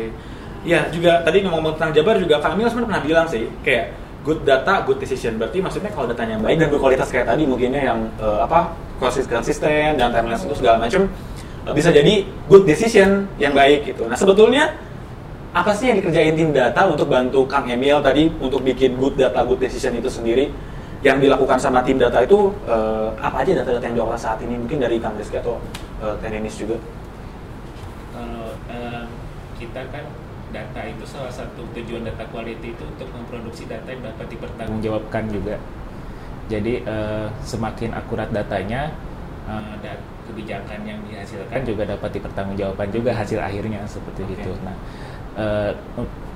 Ya 0.61 0.81
juga 0.93 1.25
tadi 1.25 1.41
ngomong 1.41 1.73
tentang 1.77 1.93
Jabar 1.93 2.17
juga 2.17 2.37
Kang 2.37 2.53
sebenarnya 2.53 2.85
pernah 2.85 3.01
bilang 3.01 3.25
sih 3.25 3.49
kayak 3.61 3.97
good 4.25 4.41
data, 4.45 4.85
good 4.85 4.99
decision. 5.01 5.41
Berarti 5.41 5.59
maksudnya 5.65 5.91
kalau 5.93 6.07
datanya 6.11 6.37
baik 6.41 6.61
dan 6.61 6.69
berkualitas 6.69 7.09
kayak 7.09 7.29
tadi 7.29 7.49
mungkinnya 7.49 7.83
yang 7.83 7.99
eh, 8.21 8.41
apa 8.45 8.77
konsis- 9.01 9.29
konsisten 9.29 9.97
dan 9.97 10.13
timeless 10.13 10.45
itu 10.45 10.55
segala 10.61 10.77
macam 10.81 11.09
eh, 11.67 11.73
bisa 11.75 11.89
jadi 11.93 12.27
good 12.47 12.65
decision 12.69 13.29
yang 13.41 13.57
baik 13.57 13.89
gitu. 13.89 14.05
Nah 14.07 14.17
sebetulnya 14.17 14.77
apa 15.51 15.75
sih 15.75 15.91
yang 15.91 15.99
dikerjain 15.99 16.35
tim 16.39 16.55
data 16.55 16.87
untuk 16.87 17.11
bantu 17.11 17.43
Kang 17.51 17.67
Emil 17.67 17.99
tadi 18.05 18.31
untuk 18.39 18.63
bikin 18.63 19.01
good 19.01 19.19
data, 19.19 19.43
good 19.43 19.59
decision 19.59 19.97
itu 19.99 20.07
sendiri? 20.07 20.53
yang 21.01 21.17
dilakukan 21.17 21.57
sama 21.57 21.81
tim 21.81 21.97
data 21.97 22.21
itu 22.21 22.53
uh, 22.69 23.09
apa 23.17 23.41
aja 23.41 23.65
data-data 23.65 23.85
yang 23.89 24.05
diolah 24.05 24.21
saat 24.21 24.37
ini 24.45 24.61
mungkin 24.61 24.85
dari 24.85 25.01
Kang 25.01 25.17
Rizky 25.17 25.41
atau 25.41 25.57
uh, 26.05 26.13
Tenenis 26.21 26.61
juga 26.61 26.77
kalau 28.13 28.53
uh, 28.69 29.05
kita 29.57 29.81
kan 29.89 30.05
data 30.51 30.81
itu 30.87 31.05
salah 31.07 31.33
satu 31.33 31.63
tujuan 31.75 32.07
data 32.07 32.27
quality 32.29 32.75
itu 32.75 32.85
untuk 32.85 33.09
memproduksi 33.15 33.67
data 33.67 33.87
yang 33.91 34.03
dapat 34.05 34.27
dipertanggungjawabkan 34.31 35.25
juga 35.31 35.57
jadi 36.51 36.83
uh, 36.85 37.27
semakin 37.47 37.95
akurat 37.95 38.29
datanya 38.35 38.91
uh, 39.47 39.75
dan 39.81 39.99
kebijakan 40.27 40.83
yang 40.87 40.99
dihasilkan 41.07 41.63
juga 41.67 41.83
dapat 41.87 42.11
dipertanggungjawabkan 42.19 42.89
juga 42.91 43.11
hasil 43.15 43.39
akhirnya 43.39 43.83
seperti 43.87 44.23
okay. 44.27 44.35
itu 44.39 44.53
nah 44.63 44.77
uh, 45.39 45.73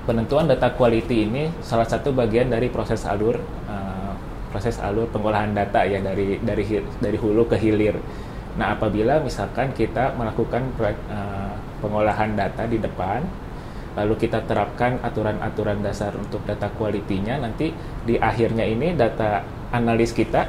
penentuan 0.04 0.46
data 0.46 0.70
quality 0.72 1.26
ini 1.26 1.50
salah 1.64 1.86
satu 1.86 2.14
bagian 2.14 2.50
dari 2.52 2.70
proses 2.70 3.02
alur 3.08 3.40
uh, 3.66 3.94
proses 4.54 4.78
alur 4.78 5.10
pengolahan 5.10 5.50
data 5.50 5.82
ya 5.82 5.98
dari 5.98 6.38
dari 6.38 6.62
dari 7.02 7.18
hulu 7.18 7.50
ke 7.50 7.58
hilir. 7.58 7.98
Nah, 8.54 8.78
apabila 8.78 9.18
misalkan 9.18 9.74
kita 9.74 10.14
melakukan 10.14 10.62
uh, 10.78 11.50
pengolahan 11.82 12.38
data 12.38 12.62
di 12.70 12.78
depan, 12.78 13.26
lalu 13.94 14.14
kita 14.18 14.42
terapkan 14.44 14.98
aturan-aturan 15.02 15.82
dasar 15.82 16.14
untuk 16.18 16.42
data 16.42 16.70
kualitinya, 16.74 17.38
nanti 17.38 17.70
di 18.02 18.18
akhirnya 18.18 18.66
ini 18.66 18.94
data 18.94 19.42
analis 19.70 20.10
kita 20.10 20.46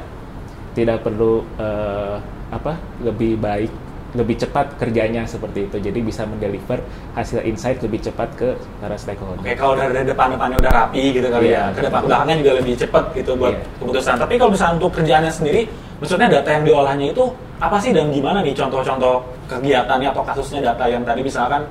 tidak 0.74 1.02
perlu 1.06 1.40
uh, 1.56 2.18
apa 2.52 2.76
lebih 3.02 3.40
baik 3.40 3.72
lebih 4.16 4.36
cepat 4.38 4.80
kerjanya 4.80 5.28
seperti 5.28 5.68
itu. 5.68 5.76
Jadi 5.76 5.98
bisa 6.00 6.24
mendeliver 6.24 6.80
hasil 7.12 7.44
insight 7.44 7.82
lebih 7.84 8.00
cepat 8.00 8.28
ke 8.32 8.48
para 8.80 8.96
stakeholder. 8.96 9.44
Oke, 9.44 9.52
kalau 9.54 9.76
dari 9.76 10.06
depan-depannya 10.06 10.56
udah 10.62 10.72
rapi 10.72 11.02
gitu 11.12 11.28
kali 11.28 11.52
yeah, 11.52 11.68
ya, 11.68 11.76
ke 11.76 11.80
depan 11.84 12.00
belakangnya 12.06 12.36
juga 12.40 12.52
lebih 12.62 12.74
cepat 12.80 13.04
gitu 13.12 13.32
buat 13.36 13.52
yeah. 13.52 13.78
keputusan. 13.82 14.14
Tapi 14.16 14.34
kalau 14.40 14.50
misalnya 14.56 14.74
untuk 14.80 14.92
kerjaannya 14.96 15.32
sendiri, 15.32 15.62
maksudnya 16.00 16.28
data 16.32 16.48
yang 16.48 16.64
diolahnya 16.64 17.06
itu 17.12 17.24
apa 17.56 17.76
sih 17.80 17.90
dan 17.92 18.12
gimana 18.12 18.40
nih 18.40 18.52
contoh-contoh 18.56 19.16
kegiatannya 19.48 20.08
atau 20.12 20.22
kasusnya 20.24 20.60
data 20.72 20.84
yang 20.88 21.02
tadi 21.04 21.20
misalkan 21.24 21.64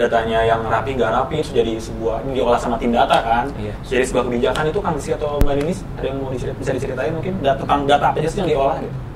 datanya 0.00 0.40
yang 0.44 0.64
rapi 0.64 0.96
nggak 0.96 1.12
rapi 1.12 1.44
itu 1.44 1.50
jadi 1.52 1.72
sebuah 1.76 2.24
ini 2.24 2.40
diolah 2.40 2.56
sama 2.56 2.80
tim 2.80 2.96
data 2.96 3.20
kan 3.20 3.44
iya. 3.60 3.76
jadi 3.84 4.08
sebuah 4.08 4.24
kebijakan 4.28 4.64
itu 4.72 4.80
kan 4.80 4.94
atau 4.96 5.30
mbak 5.44 5.54
Ninis 5.60 5.80
ada 6.00 6.06
yang 6.08 6.18
mau 6.24 6.32
bisa 6.32 6.70
diceritain 6.72 7.12
mungkin 7.12 7.44
data 7.44 7.60
tentang 7.60 7.84
data 7.84 8.04
apa 8.08 8.18
aja 8.20 8.28
sih 8.32 8.38
yang 8.40 8.48
diolah 8.48 8.80
gitu 8.80 9.12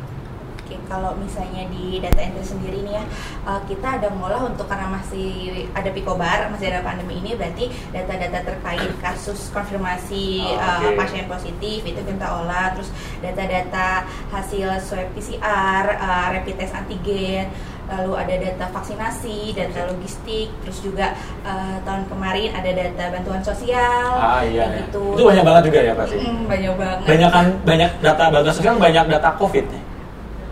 kalau 0.88 1.12
misalnya 1.18 1.66
di 1.68 1.98
data 1.98 2.20
entry 2.22 2.46
sendiri 2.46 2.78
nih 2.86 2.94
ya 3.02 3.04
uh, 3.44 3.60
kita 3.66 4.00
ada 4.00 4.08
mengolah 4.14 4.46
untuk 4.46 4.70
karena 4.70 4.88
masih 4.88 5.66
ada 5.74 5.90
picobar 5.90 6.46
masih 6.50 6.70
ada 6.72 6.80
pandemi 6.86 7.18
ini 7.20 7.34
berarti 7.34 7.68
data-data 7.90 8.46
terkait 8.46 8.90
kasus 9.02 9.50
konfirmasi 9.50 10.46
oh, 10.46 10.56
okay. 10.56 10.94
uh, 10.94 10.96
pasien 10.96 11.26
positif 11.26 11.82
itu 11.82 12.00
kita 12.00 12.26
olah 12.26 12.72
terus 12.78 12.90
data-data 13.20 14.06
hasil 14.30 14.78
swab 14.80 15.10
PCR 15.12 15.84
uh, 15.98 16.26
rapid 16.32 16.54
test 16.56 16.72
antigen 16.72 17.50
lalu 17.86 18.12
ada 18.18 18.34
data 18.34 18.66
vaksinasi, 18.74 19.54
data 19.54 19.86
logistik, 19.90 20.50
terus 20.62 20.78
juga 20.82 21.14
uh, 21.46 21.78
tahun 21.86 22.10
kemarin 22.10 22.50
ada 22.50 22.70
data 22.74 23.04
bantuan 23.14 23.42
sosial, 23.42 24.10
ah, 24.18 24.42
iya, 24.42 24.66
iya. 24.66 24.78
gitu. 24.86 25.14
Itu 25.14 25.22
banyak 25.22 25.44
banget 25.46 25.62
juga 25.70 25.80
ya 25.82 25.92
pasti. 25.94 26.18
Mm, 26.18 26.42
banyak 26.50 26.74
banget. 26.74 27.06
Banyak 27.06 27.30
kan 27.30 27.46
banyak 27.62 27.90
data 28.02 28.24
bantuan 28.30 28.54
sosial, 28.54 28.74
banyak 28.76 29.04
data 29.06 29.30
COVID 29.38 29.66
nih 29.70 29.82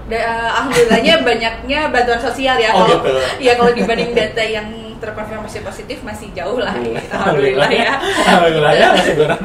da, 0.08 0.18
uh, 0.20 0.48
alhamdulillahnya 0.60 1.14
banyaknya 1.28 1.80
bantuan 1.88 2.20
sosial 2.20 2.56
ya 2.60 2.70
oh, 2.76 2.84
kalau 2.84 2.96
gitu. 3.00 3.12
ya 3.40 3.52
kalau 3.56 3.72
dibanding 3.72 4.12
data 4.12 4.42
yang 4.44 4.68
terkonfirmasi 5.00 5.60
positif 5.64 5.98
masih 6.04 6.32
jauh 6.32 6.60
lah 6.60 6.76
hmm. 6.76 6.96
alhamdulillah 7.12 7.70
ya 7.72 7.92
alhamdulillah 8.28 8.72
ya 8.72 8.86
masih 8.96 9.14
kurang 9.16 9.42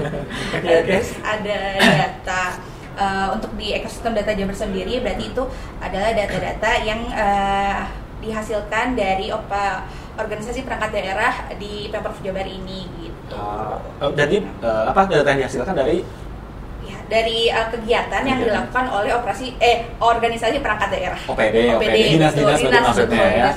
terus 0.63 1.09
ada 1.23 1.59
data 1.79 2.43
uh, 2.99 3.27
untuk 3.33 3.55
di 3.55 3.71
ekosistem 3.71 4.11
data 4.11 4.35
Jabar 4.35 4.53
sendiri 4.53 4.99
berarti 4.99 5.31
itu 5.31 5.43
adalah 5.79 6.11
data-data 6.11 6.71
yang 6.83 6.99
uh, 7.15 7.87
dihasilkan 8.19 8.99
dari 8.99 9.31
opa 9.31 9.87
organisasi 10.19 10.67
perangkat 10.67 10.91
daerah 10.91 11.47
di 11.55 11.87
Pemprov 11.87 12.19
Jabar 12.19 12.43
ini 12.43 12.83
gitu. 12.99 13.39
Uh, 13.39 14.11
jadi 14.11 14.43
uh, 14.59 14.91
apa 14.91 15.07
data 15.07 15.31
yang 15.31 15.47
dihasilkan 15.47 15.73
dari 15.73 16.03
dari 17.09 17.49
uh, 17.49 17.67
kegiatan 17.73 18.21
yang 18.21 18.39
iya. 18.39 18.45
dilakukan 18.53 18.85
oleh 18.93 19.11
operasi 19.17 19.57
eh 19.57 19.89
organisasi 19.97 20.61
perangkat 20.61 20.93
daerah. 20.93 21.19
OPD, 21.25 21.57
OPD, 21.75 21.97
dinas-dinas 22.15 22.59
gitu, 22.61 22.69
maksudnya 22.69 23.25
ya. 23.33 23.49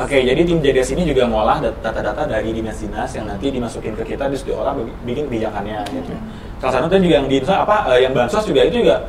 Oke, 0.00 0.16
jadi 0.20 0.40
tim 0.44 0.60
JDS 0.60 0.96
ini 0.96 1.02
juga 1.08 1.24
ngolah 1.28 1.58
data-data 1.64 2.28
dari 2.28 2.52
dinas-dinas 2.52 3.10
yang 3.16 3.26
nanti 3.26 3.48
dimasukin 3.48 3.96
ke 3.96 4.14
kita 4.14 4.28
terus 4.28 4.44
diolah 4.44 4.76
bikin 5.04 5.26
kebijakannya 5.32 5.80
gitu. 5.96 6.12
Hmm. 6.12 6.49
Salah 6.60 6.72
satu 6.84 7.00
juga 7.00 7.14
yang 7.24 7.26
di 7.26 7.40
apa 7.48 7.76
uh, 7.88 7.98
yang 7.98 8.12
bansos 8.12 8.44
juga 8.44 8.68
itu 8.68 8.84
juga 8.84 9.00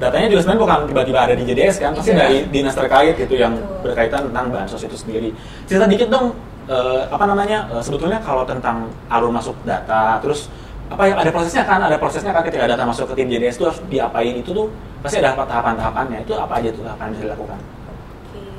datanya 0.00 0.26
juga 0.26 0.40
sebenarnya 0.42 0.62
bukan 0.64 0.78
tiba-tiba 0.90 1.18
ada 1.22 1.34
di 1.38 1.44
JDS 1.46 1.76
kan, 1.78 1.92
pasti 1.94 2.10
iya. 2.10 2.26
dari 2.26 2.36
dinas 2.50 2.74
terkait 2.74 3.14
gitu 3.14 3.34
yang 3.38 3.54
berkaitan 3.84 4.26
tentang 4.32 4.50
bansos 4.50 4.82
itu 4.82 4.96
sendiri. 4.98 5.30
Cerita 5.68 5.86
dikit 5.86 6.08
dong 6.10 6.34
uh, 6.66 7.04
apa 7.12 7.24
namanya 7.28 7.68
uh, 7.70 7.82
sebetulnya 7.84 8.18
kalau 8.24 8.42
tentang 8.48 8.88
alur 9.12 9.30
masuk 9.30 9.54
data 9.62 10.18
terus 10.24 10.48
apa 10.92 11.08
ya 11.08 11.14
ada 11.16 11.30
prosesnya 11.32 11.64
kan 11.64 11.80
ada 11.80 11.96
prosesnya 11.96 12.32
kan 12.32 12.44
ketika 12.44 12.68
data 12.68 12.84
masuk 12.84 13.08
ke 13.12 13.14
tim 13.20 13.28
JDS 13.32 13.56
itu 13.56 13.64
harus 13.64 13.80
diapain 13.88 14.34
itu 14.36 14.50
tuh 14.52 14.68
pasti 15.00 15.20
ada 15.20 15.32
tahapan-tahapannya 15.36 16.24
itu 16.24 16.32
apa 16.36 16.60
aja 16.60 16.68
tuh 16.72 16.84
tahapan 16.84 17.04
yang 17.08 17.14
bisa 17.16 17.24
dilakukan 17.32 17.58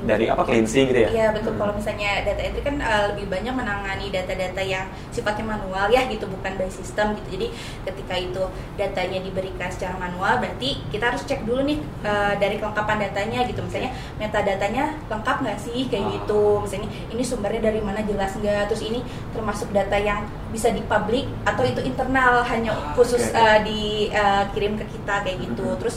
dari 0.06 0.30
apa 0.30 0.42
cleansing 0.46 0.94
gitu 0.94 1.00
ya? 1.04 1.08
Iya 1.10 1.26
betul. 1.34 1.52
Hmm. 1.54 1.60
Kalau 1.66 1.72
misalnya 1.74 2.10
data 2.22 2.40
entry 2.40 2.62
kan 2.62 2.76
uh, 2.78 3.04
lebih 3.12 3.26
banyak 3.26 3.54
menangani 3.54 4.06
data-data 4.14 4.62
yang 4.62 4.86
sifatnya 5.10 5.44
manual 5.58 5.90
ya 5.90 6.06
gitu, 6.06 6.24
bukan 6.30 6.52
by 6.54 6.70
system 6.70 7.18
gitu. 7.18 7.28
Jadi 7.36 7.46
ketika 7.84 8.14
itu 8.14 8.42
datanya 8.78 9.18
diberikan 9.20 9.68
secara 9.68 9.98
manual, 9.98 10.38
berarti 10.38 10.80
kita 10.94 11.12
harus 11.12 11.22
cek 11.26 11.42
dulu 11.42 11.66
nih 11.66 11.78
uh, 12.06 12.34
dari 12.38 12.56
kelengkapan 12.62 13.10
datanya 13.10 13.42
gitu. 13.50 13.60
Misalnya 13.66 13.90
metadata-nya 14.16 14.96
lengkap 15.10 15.36
nggak 15.42 15.58
sih 15.60 15.90
kayak 15.90 16.06
oh. 16.06 16.12
gitu. 16.16 16.42
Misalnya 16.62 16.88
ini 17.10 17.22
sumbernya 17.26 17.62
dari 17.68 17.80
mana 17.82 18.00
jelas 18.06 18.32
nggak? 18.38 18.70
Terus 18.70 18.82
ini 18.86 19.02
termasuk 19.34 19.74
data 19.74 19.98
yang 19.98 20.24
bisa 20.54 20.70
dipublik 20.70 21.26
atau 21.44 21.66
itu 21.66 21.82
internal 21.82 22.40
hanya 22.46 22.72
ah, 22.72 22.94
khusus 22.94 23.20
okay. 23.28 23.36
uh, 23.36 23.58
dikirim 23.66 24.72
uh, 24.72 24.78
ke 24.80 24.84
kita 24.94 25.14
kayak 25.26 25.38
gitu. 25.42 25.66
Hmm. 25.66 25.78
Terus 25.82 25.96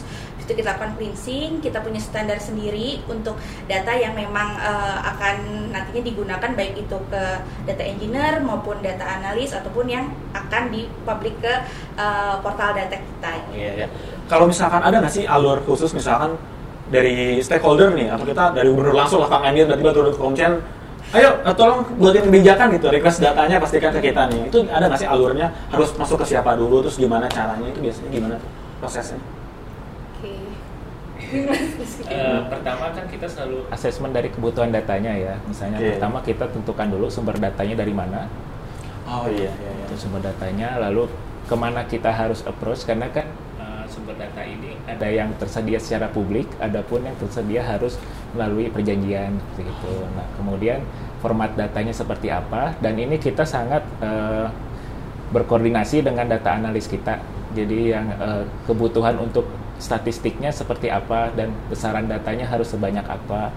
itu 0.49 0.65
kita 0.65 0.73
lakukan 0.73 0.97
cleansing, 0.97 1.61
kita 1.61 1.77
punya 1.85 2.01
standar 2.01 2.41
sendiri 2.41 3.05
untuk 3.05 3.37
data 3.69 3.93
yang 3.93 4.17
memang 4.17 4.57
uh, 4.57 4.97
akan 5.13 5.69
nantinya 5.69 6.01
digunakan 6.01 6.51
baik 6.57 6.73
itu 6.73 6.97
ke 7.13 7.23
data 7.69 7.83
engineer 7.85 8.41
maupun 8.41 8.81
data 8.81 9.05
analis 9.05 9.53
ataupun 9.53 9.85
yang 9.85 10.09
akan 10.33 10.73
dipublik 10.73 11.37
ke 11.37 11.53
uh, 12.01 12.41
portal 12.41 12.73
data 12.73 12.97
kita. 12.97 13.31
Iya, 13.53 13.71
iya. 13.85 13.87
Kalau 14.25 14.49
misalkan 14.49 14.81
ada 14.81 14.97
nggak 14.97 15.13
sih 15.13 15.29
alur 15.29 15.61
khusus 15.69 15.93
misalkan 15.93 16.33
dari 16.89 17.37
stakeholder 17.45 17.93
nih, 17.93 18.09
atau 18.09 18.25
kita 18.25 18.49
dari 18.57 18.73
gubernur 18.73 18.97
langsung 18.97 19.21
lah 19.21 19.29
tiba-tiba 19.29 19.93
turun 19.93 20.09
ke 20.09 20.17
Komjen, 20.17 20.57
ayo 21.13 21.37
eh, 21.45 21.53
tolong 21.53 21.85
buatin 22.01 22.25
kebijakan 22.25 22.73
gitu, 22.73 22.89
request 22.89 23.21
datanya 23.21 23.61
pastikan 23.61 23.93
ke 23.93 24.09
kita 24.09 24.25
nih. 24.33 24.49
Itu 24.49 24.65
ada 24.65 24.89
nggak 24.89 24.97
sih 24.97 25.05
alurnya? 25.05 25.53
Harus 25.69 25.93
masuk 25.93 26.25
ke 26.25 26.33
siapa 26.33 26.57
dulu, 26.57 26.81
terus 26.81 26.97
gimana 26.97 27.29
caranya? 27.29 27.69
Itu 27.69 27.85
biasanya 27.85 28.09
gimana 28.09 28.35
prosesnya? 28.81 29.21
Uh, 31.33 32.41
pertama 32.49 32.85
kan 32.93 33.05
kita 33.07 33.27
selalu 33.29 33.65
asesmen 33.69 34.11
dari 34.11 34.29
kebutuhan 34.33 34.73
datanya 34.73 35.13
ya. 35.13 35.35
Misalnya 35.45 35.77
okay. 35.77 35.89
pertama 35.95 36.17
kita 36.25 36.45
tentukan 36.49 36.87
dulu 36.89 37.05
sumber 37.07 37.37
datanya 37.37 37.75
dari 37.79 37.93
mana. 37.93 38.25
Oh 39.09 39.25
iya, 39.25 39.49
iya, 39.49 39.71
iya. 39.73 39.97
sumber 39.97 40.21
datanya, 40.21 40.77
lalu 40.77 41.09
ke 41.49 41.55
mana 41.57 41.81
kita 41.89 42.13
harus 42.13 42.45
approach 42.45 42.85
karena 42.85 43.09
kan 43.09 43.25
uh, 43.57 43.81
sumber 43.89 44.13
data 44.13 44.45
ini 44.45 44.77
ada 44.85 45.09
yang 45.09 45.33
tersedia 45.41 45.81
secara 45.81 46.05
publik, 46.13 46.45
ada 46.61 46.85
pun 46.85 47.01
yang 47.01 47.17
tersedia 47.17 47.65
harus 47.65 47.97
melalui 48.37 48.69
perjanjian 48.69 49.33
seperti 49.33 49.65
itu. 49.65 49.93
Nah 50.13 50.27
kemudian 50.37 50.85
format 51.25 51.57
datanya 51.57 51.89
seperti 51.89 52.29
apa 52.29 52.77
dan 52.77 53.01
ini 53.01 53.17
kita 53.17 53.49
sangat 53.49 53.81
uh, 54.05 54.53
berkoordinasi 55.33 56.05
dengan 56.05 56.29
data 56.29 56.57
analis 56.57 56.85
kita. 56.85 57.17
Jadi 57.57 57.89
yang 57.89 58.13
uh, 58.21 58.45
kebutuhan 58.69 59.17
untuk 59.17 59.49
statistiknya 59.79 60.51
seperti 60.51 60.91
apa 60.91 61.31
dan 61.33 61.55
besaran 61.71 62.05
datanya 62.05 62.45
harus 62.45 62.69
sebanyak 62.69 63.07
apa. 63.07 63.49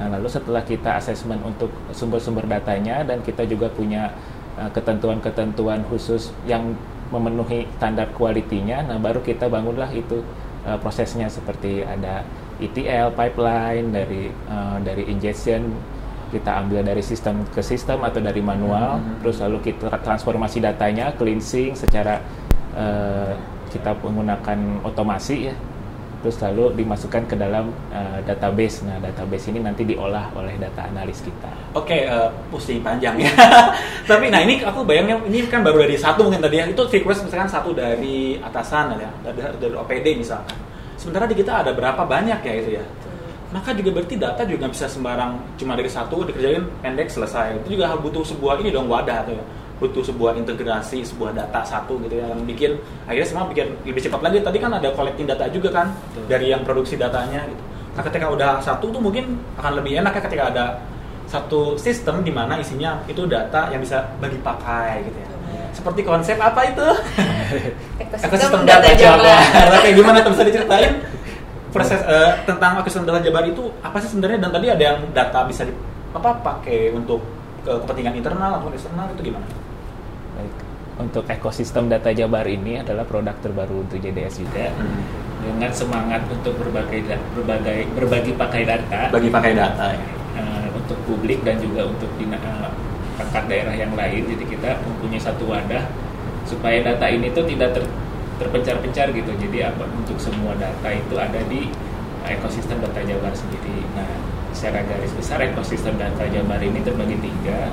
Nah, 0.00 0.16
lalu 0.16 0.28
setelah 0.28 0.64
kita 0.64 0.96
asesmen 1.00 1.40
untuk 1.40 1.72
sumber-sumber 1.92 2.44
datanya 2.44 3.04
dan 3.04 3.24
kita 3.24 3.44
juga 3.48 3.68
punya 3.72 4.12
uh, 4.60 4.68
ketentuan-ketentuan 4.72 5.84
khusus 5.88 6.32
yang 6.44 6.76
memenuhi 7.10 7.66
standar 7.74 8.06
kualitinya, 8.14 8.86
nah 8.86 8.96
baru 9.02 9.18
kita 9.18 9.50
bangunlah 9.50 9.90
itu 9.90 10.22
uh, 10.62 10.78
prosesnya 10.78 11.26
seperti 11.26 11.82
ada 11.82 12.22
ETL 12.62 13.10
pipeline 13.18 13.90
dari 13.90 14.30
uh, 14.46 14.78
dari 14.78 15.10
ingestion 15.10 15.74
kita 16.30 16.62
ambil 16.62 16.86
dari 16.86 17.02
sistem 17.02 17.42
ke 17.50 17.58
sistem 17.58 18.06
atau 18.06 18.22
dari 18.22 18.38
manual, 18.38 18.96
mm 18.96 19.02
-hmm. 19.02 19.16
terus 19.26 19.42
lalu 19.42 19.58
kita 19.74 19.90
transformasi 19.90 20.62
datanya, 20.62 21.10
cleansing 21.18 21.74
secara 21.74 22.22
uh, 22.78 23.34
kita 23.74 23.98
menggunakan 23.98 24.86
otomasi 24.86 25.50
ya 25.50 25.54
terus 26.20 26.36
lalu 26.44 26.76
dimasukkan 26.76 27.24
ke 27.24 27.36
dalam 27.36 27.72
uh, 27.92 28.20
database. 28.28 28.84
Nah, 28.84 29.00
database 29.00 29.48
ini 29.48 29.64
nanti 29.64 29.88
diolah 29.88 30.28
oleh 30.36 30.56
data 30.60 30.84
analis 30.84 31.24
kita. 31.24 31.48
Oke, 31.72 32.04
uh, 32.04 32.28
pusing 32.52 32.84
panjang 32.84 33.16
ya. 33.16 33.32
Tapi 34.10 34.28
nah 34.28 34.44
ini 34.44 34.60
aku 34.60 34.84
bayangnya 34.84 35.16
ini 35.24 35.48
kan 35.48 35.64
baru 35.64 35.88
dari 35.88 35.96
satu 35.96 36.28
mungkin 36.28 36.44
tadi 36.44 36.60
ya. 36.60 36.64
Itu 36.68 36.84
request 36.84 37.24
misalkan 37.24 37.48
satu 37.48 37.72
dari 37.72 38.36
atasan 38.36 39.00
ya, 39.00 39.10
dari, 39.24 39.40
dari 39.56 39.74
OPD 39.74 40.06
misalkan. 40.20 40.56
Sementara 41.00 41.24
di 41.24 41.36
kita 41.36 41.64
ada 41.64 41.72
berapa 41.72 42.04
banyak 42.04 42.40
ya 42.44 42.54
itu 42.60 42.70
ya. 42.76 42.84
Maka 43.50 43.74
juga 43.74 43.98
berarti 43.98 44.14
data 44.14 44.46
juga 44.46 44.70
bisa 44.70 44.86
sembarang 44.86 45.58
cuma 45.58 45.74
dari 45.74 45.90
satu 45.90 46.22
dikerjain 46.28 46.62
pendek 46.84 47.08
selesai. 47.08 47.64
Itu 47.64 47.80
juga 47.80 47.96
butuh 47.96 48.22
sebuah 48.22 48.60
ini 48.62 48.70
dong 48.70 48.86
wadah 48.86 49.26
tuh 49.26 49.34
ya 49.34 49.44
butuh 49.80 50.04
sebuah 50.04 50.36
integrasi 50.36 51.00
sebuah 51.02 51.32
data 51.32 51.64
satu 51.64 51.96
gitu 52.04 52.20
ya 52.20 52.28
yang 52.28 52.44
bikin 52.44 52.76
akhirnya 53.08 53.26
semua 53.26 53.48
bikin 53.48 53.72
lebih 53.88 54.04
cepat 54.04 54.20
lagi. 54.20 54.38
Tadi 54.44 54.58
kan 54.60 54.70
ada 54.76 54.88
collecting 54.92 55.24
data 55.24 55.48
juga 55.48 55.72
kan 55.72 55.90
Betul. 55.90 56.24
dari 56.28 56.46
yang 56.52 56.62
produksi 56.62 57.00
datanya 57.00 57.48
gitu. 57.48 57.62
Nah 57.96 58.02
ketika 58.04 58.26
udah 58.28 58.60
satu 58.60 58.92
tuh 58.92 59.00
mungkin 59.00 59.40
akan 59.56 59.80
lebih 59.80 60.04
enak 60.04 60.12
ya 60.14 60.22
ketika 60.28 60.44
ada 60.52 60.64
satu 61.30 61.78
sistem 61.80 62.26
di 62.26 62.34
mana 62.34 62.58
isinya 62.58 63.00
itu 63.06 63.24
data 63.24 63.70
yang 63.72 63.80
bisa 63.80 64.02
bagi 64.20 64.38
pakai 64.42 65.08
gitu 65.08 65.18
ya. 65.18 65.28
Seperti 65.70 66.02
konsep 66.02 66.36
apa 66.36 66.60
itu? 66.66 66.86
Ekosistem 68.02 68.66
data, 68.66 68.82
data 68.82 68.98
Jabar. 68.98 69.70
Kayak 69.86 69.94
gimana 69.94 70.18
tuh 70.20 70.34
bisa 70.34 70.44
diceritain? 70.44 70.92
Proses 71.70 72.02
uh, 72.02 72.34
tentang 72.42 72.82
ekosistem 72.82 73.06
data 73.06 73.22
Jabar 73.22 73.46
itu 73.46 73.70
apa 73.78 74.02
sih 74.02 74.10
sebenarnya? 74.10 74.42
Dan 74.42 74.50
tadi 74.50 74.66
ada 74.66 74.82
yang 74.82 74.98
data 75.14 75.46
bisa 75.46 75.62
di 75.62 75.72
apa 76.10 76.42
pakai 76.42 76.90
untuk 76.90 77.22
ke 77.62 77.70
kepentingan 77.86 78.18
internal 78.18 78.58
atau 78.58 78.66
eksternal 78.74 79.06
itu 79.14 79.30
gimana? 79.30 79.46
Baik. 80.40 80.52
Untuk 81.00 81.24
ekosistem 81.28 81.88
data 81.88 82.12
Jabar 82.12 82.44
ini 82.44 82.80
adalah 82.80 83.04
produk 83.04 83.36
terbaru 83.40 83.84
untuk 83.84 84.00
JDS 84.00 84.44
juga. 84.44 84.72
Hmm. 84.72 85.04
Dengan 85.40 85.72
semangat 85.72 86.24
untuk 86.28 86.56
berbagai 86.60 87.16
berbagai 87.36 87.88
berbagi 87.96 88.32
pakai 88.36 88.62
data. 88.68 89.08
Bagi 89.08 89.28
pakai 89.32 89.52
data 89.56 89.86
ya. 89.96 90.06
Uh, 90.36 90.66
untuk 90.76 90.96
publik 91.08 91.40
dan 91.44 91.56
juga 91.60 91.88
untuk 91.88 92.08
di 92.20 92.28
uh, 92.28 92.72
daerah 93.48 93.72
yang 93.76 93.92
lain. 93.96 94.28
Jadi 94.28 94.44
kita 94.44 94.80
mempunyai 94.84 95.20
satu 95.20 95.48
wadah 95.48 95.84
supaya 96.44 96.84
data 96.84 97.08
ini 97.08 97.32
tuh 97.32 97.44
tidak 97.48 97.76
ter, 97.76 97.84
terpencar-pencar 98.40 99.12
gitu. 99.16 99.32
Jadi 99.40 99.58
apa 99.64 99.88
untuk 99.88 100.20
semua 100.20 100.52
data 100.56 100.88
itu 100.92 101.16
ada 101.16 101.40
di 101.48 101.68
ekosistem 102.28 102.76
data 102.84 103.00
Jabar 103.00 103.32
sendiri. 103.32 103.88
Nah, 103.96 104.08
secara 104.52 104.84
garis 104.84 105.12
besar 105.16 105.40
ekosistem 105.40 105.96
data 105.96 106.28
Jabar 106.28 106.60
ini 106.60 106.84
terbagi 106.84 107.16
tiga 107.24 107.72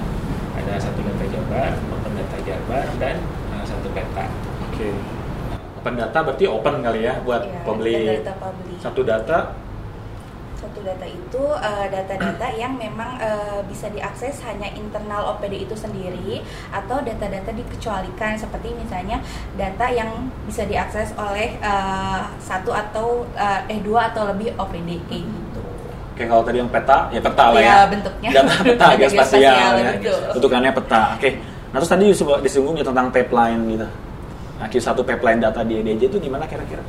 ada 0.57 0.73
satu 0.81 0.99
data 1.05 1.25
Jabar, 1.29 1.71
Jabar, 2.47 2.87
dan 2.95 3.19
uh, 3.51 3.63
satu 3.67 3.91
peta. 3.91 4.23
Oke. 4.71 4.87
Okay. 4.87 4.93
Open 5.83 5.93
data 5.99 6.17
berarti 6.23 6.45
open 6.47 6.75
kali 6.79 7.03
ya 7.03 7.19
buat 7.21 7.43
ya, 7.43 7.61
publik. 7.67 8.23
Data 8.23 8.33
publik. 8.39 8.77
Satu 8.79 9.01
data. 9.03 9.39
Satu 10.57 10.79
data 10.81 11.05
itu 11.05 11.43
uh, 11.53 11.85
data-data 11.85 12.47
uh, 12.49 12.55
yang 12.65 12.73
memang 12.79 13.19
uh, 13.19 13.61
bisa 13.67 13.91
diakses 13.93 14.41
hanya 14.47 14.71
internal 14.73 15.35
OPD 15.35 15.69
itu 15.69 15.75
sendiri 15.77 16.41
atau 16.73 17.03
data-data 17.03 17.53
dikecualikan 17.53 18.33
seperti 18.39 18.73
misalnya 18.73 19.21
data 19.53 19.85
yang 19.91 20.31
bisa 20.49 20.65
diakses 20.65 21.13
oleh 21.13 21.61
uh, 21.61 22.31
satu 22.41 22.73
atau 22.73 23.27
uh, 23.37 23.61
eh 23.69 23.83
dua 23.83 24.09
atau 24.15 24.33
lebih 24.33 24.57
OPD 24.57 25.03
kayak 25.05 25.23
gitu. 25.29 25.61
Kayak 26.17 26.29
kalau 26.33 26.43
tadi 26.47 26.57
yang 26.57 26.71
peta, 26.73 26.97
ya 27.13 27.21
peta 27.21 27.45
lah 27.53 27.61
ya. 27.61 27.69
ya. 27.69 27.77
bentuknya. 27.85 28.29
Data 28.33 28.53
peta, 28.65 28.87
geospasial 29.03 29.71
ya. 29.77 29.91
Bentukannya 30.33 30.71
peta. 30.73 31.01
Oke. 31.13 31.31
Nah 31.71 31.77
terus 31.83 31.91
tadi 31.91 32.05
disinggung 32.43 32.75
ya 32.79 32.85
tentang 32.87 33.11
pipeline 33.11 33.61
gitu. 33.75 33.87
Nah, 34.57 34.65
Q1 34.65 34.97
pipeline 35.05 35.37
data 35.37 35.61
di 35.61 35.77
EDJ 35.77 36.09
itu 36.09 36.17
gimana 36.17 36.49
kira-kira? 36.49 36.81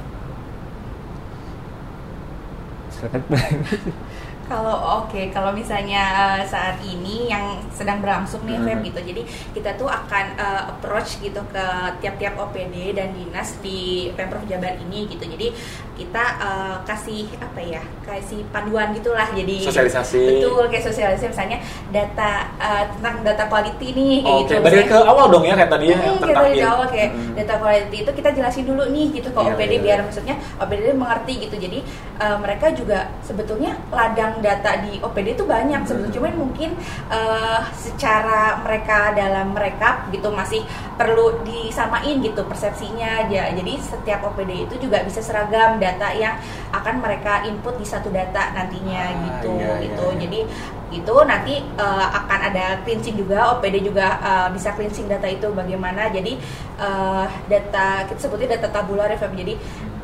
Kalau 4.48 5.04
oke, 5.04 5.12
okay, 5.12 5.28
kalau 5.28 5.52
misalnya 5.52 6.08
uh, 6.16 6.40
saat 6.40 6.80
ini 6.80 7.28
yang 7.28 7.60
sedang 7.68 8.00
berlangsung 8.00 8.48
nih 8.48 8.56
hmm. 8.56 8.80
gitu. 8.80 9.00
Jadi 9.12 9.22
kita 9.52 9.76
tuh 9.76 9.92
akan 9.92 10.40
uh, 10.40 10.72
approach 10.72 11.20
gitu 11.20 11.44
ke 11.52 11.64
tiap-tiap 12.00 12.32
OPD 12.40 12.96
dan 12.96 13.12
dinas 13.12 13.60
di 13.60 14.08
Pemprov 14.16 14.48
Jabar 14.48 14.80
ini 14.80 15.04
gitu. 15.04 15.20
Jadi 15.20 15.52
kita 15.98 16.24
uh, 16.38 16.76
kasih 16.86 17.26
apa 17.42 17.60
ya? 17.60 17.82
Kasih 18.06 18.46
panduan 18.54 18.94
gitulah. 18.94 19.26
Jadi 19.34 19.66
sosialisasi. 19.66 20.22
Betul, 20.38 20.62
kayak 20.70 20.84
sosialisasi 20.86 21.34
misalnya 21.34 21.58
data 21.90 22.30
uh, 22.62 22.84
tentang 22.94 23.26
data 23.26 23.44
quality 23.50 23.88
nih 23.92 24.14
kayak 24.22 24.38
oh, 24.38 24.40
gitu. 24.46 24.54
Dari 24.62 24.82
ke 24.86 24.98
awal 25.02 25.26
dong 25.28 25.44
ya 25.44 25.54
kayak 25.58 25.70
tadi 25.74 25.86
ya 25.90 25.98
hmm, 25.98 26.18
tentang 26.22 26.44
dari 26.46 26.60
awal 26.62 26.86
kayak 26.86 27.10
hmm. 27.10 27.34
data 27.34 27.54
quality 27.58 27.96
itu 28.06 28.10
kita 28.14 28.30
jelasin 28.30 28.64
dulu 28.64 28.82
nih 28.88 29.06
gitu 29.18 29.28
ke 29.34 29.40
yeah, 29.42 29.50
OPD 29.52 29.72
yeah. 29.74 29.82
biar 29.82 29.98
maksudnya 30.06 30.34
OPD 30.62 30.80
mengerti 30.94 31.34
gitu. 31.42 31.56
Jadi 31.58 31.78
uh, 32.22 32.38
mereka 32.38 32.66
juga 32.70 33.10
sebetulnya 33.26 33.74
ladang 33.90 34.38
data 34.38 34.78
di 34.86 35.02
OPD 35.02 35.34
itu 35.34 35.44
banyak 35.44 35.82
sebetulnya 35.82 36.14
cuman 36.14 36.34
mungkin 36.38 36.70
uh, 37.10 37.66
secara 37.74 38.62
mereka 38.62 39.10
dalam 39.18 39.56
mereka 39.56 40.06
gitu 40.14 40.30
masih 40.30 40.62
perlu 40.94 41.42
disamain 41.46 42.18
gitu 42.20 42.42
persepsinya 42.46 43.26
aja 43.26 43.50
jadi 43.54 43.72
setiap 43.78 44.20
OPD 44.32 44.68
itu 44.68 44.74
juga 44.88 45.02
bisa 45.06 45.22
seragam 45.22 45.78
data 45.88 46.12
yang 46.12 46.36
akan 46.70 47.00
mereka 47.00 47.48
input 47.48 47.80
di 47.80 47.86
satu 47.88 48.12
data 48.12 48.52
nantinya 48.52 49.02
ah, 49.08 49.20
gitu 49.24 49.52
iya, 49.56 49.64
iya, 49.64 49.84
gitu. 49.88 50.06
iya. 50.12 50.18
jadi 50.26 50.40
itu 50.88 51.14
nanti 51.28 51.60
uh, 51.76 52.06
akan 52.08 52.40
ada 52.48 52.80
cleansing 52.80 53.20
juga 53.20 53.52
OPD 53.56 53.84
juga 53.84 54.16
uh, 54.24 54.48
bisa 54.48 54.72
cleansing 54.72 55.04
data 55.04 55.28
itu 55.28 55.44
bagaimana. 55.52 56.08
Jadi 56.08 56.40
uh, 56.80 57.28
data 57.44 58.08
kita 58.08 58.16
sebutnya 58.16 58.56
data 58.56 58.72
tabular 58.72 59.12
ya 59.12 59.20
jadi 59.20 59.54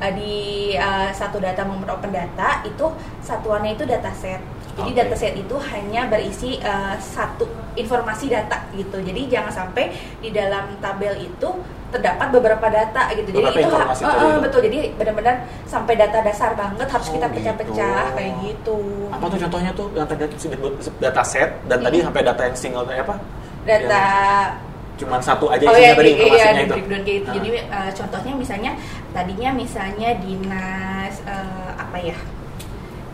uh, 0.05 0.13
di 0.13 0.35
uh, 0.77 1.09
satu 1.09 1.41
data 1.41 1.65
momen 1.65 1.89
open 1.89 2.13
data 2.13 2.61
itu 2.69 2.85
satuannya 3.25 3.81
itu 3.81 3.89
dataset 3.89 4.41
jadi 4.75 4.91
okay. 4.91 5.01
dataset 5.07 5.35
itu 5.39 5.57
hanya 5.71 6.11
berisi 6.11 6.59
uh, 6.63 6.99
satu 6.99 7.47
informasi 7.79 8.27
data 8.31 8.67
gitu 8.75 8.99
jadi 9.01 9.21
jangan 9.31 9.53
sampai 9.53 9.95
di 10.19 10.35
dalam 10.35 10.75
tabel 10.83 11.15
itu 11.19 11.51
terdapat 11.95 12.29
beberapa 12.35 12.67
data 12.67 13.03
gitu. 13.15 13.31
Beberapa 13.31 13.55
jadi 13.55 13.71
itu 13.71 13.77
uh, 14.03 14.11
uh, 14.11 14.37
betul. 14.43 14.61
Jadi 14.67 14.79
benar-benar 14.99 15.47
sampai 15.63 15.95
data 15.95 16.19
dasar 16.27 16.51
banget 16.59 16.89
harus 16.91 17.07
oh, 17.07 17.13
kita 17.15 17.27
pecah-pecah 17.31 18.03
gitu. 18.11 18.17
kayak 18.19 18.33
gitu. 18.43 18.79
Apa 19.15 19.25
tuh 19.31 19.39
contohnya 19.47 19.71
tuh 19.71 19.87
yang 19.95 20.07
tadi 20.11 20.27
data 20.99 21.23
set 21.23 21.51
dan 21.71 21.79
hmm. 21.79 21.87
tadi 21.87 21.97
sampai 22.03 22.23
data 22.27 22.43
yang 22.43 22.57
single 22.59 22.87
kayak 22.91 23.07
apa? 23.07 23.17
Data 23.63 24.05
cuman 24.95 25.19
satu 25.19 25.51
aja 25.51 25.67
oh, 25.67 25.75
iya, 25.75 25.91
tadi 25.99 26.15
iya, 26.15 26.23
informasinya 26.23 26.55
iya, 26.55 26.67
itu. 26.67 26.75
Kayak 26.75 27.03
gitu. 27.07 27.31
Jadi 27.31 27.49
uh, 27.71 27.91
contohnya 27.95 28.33
misalnya 28.35 28.73
tadinya 29.11 29.51
misalnya 29.55 30.11
dinas 30.19 31.15
uh, 31.27 31.71
apa 31.79 31.99
ya? 32.03 32.17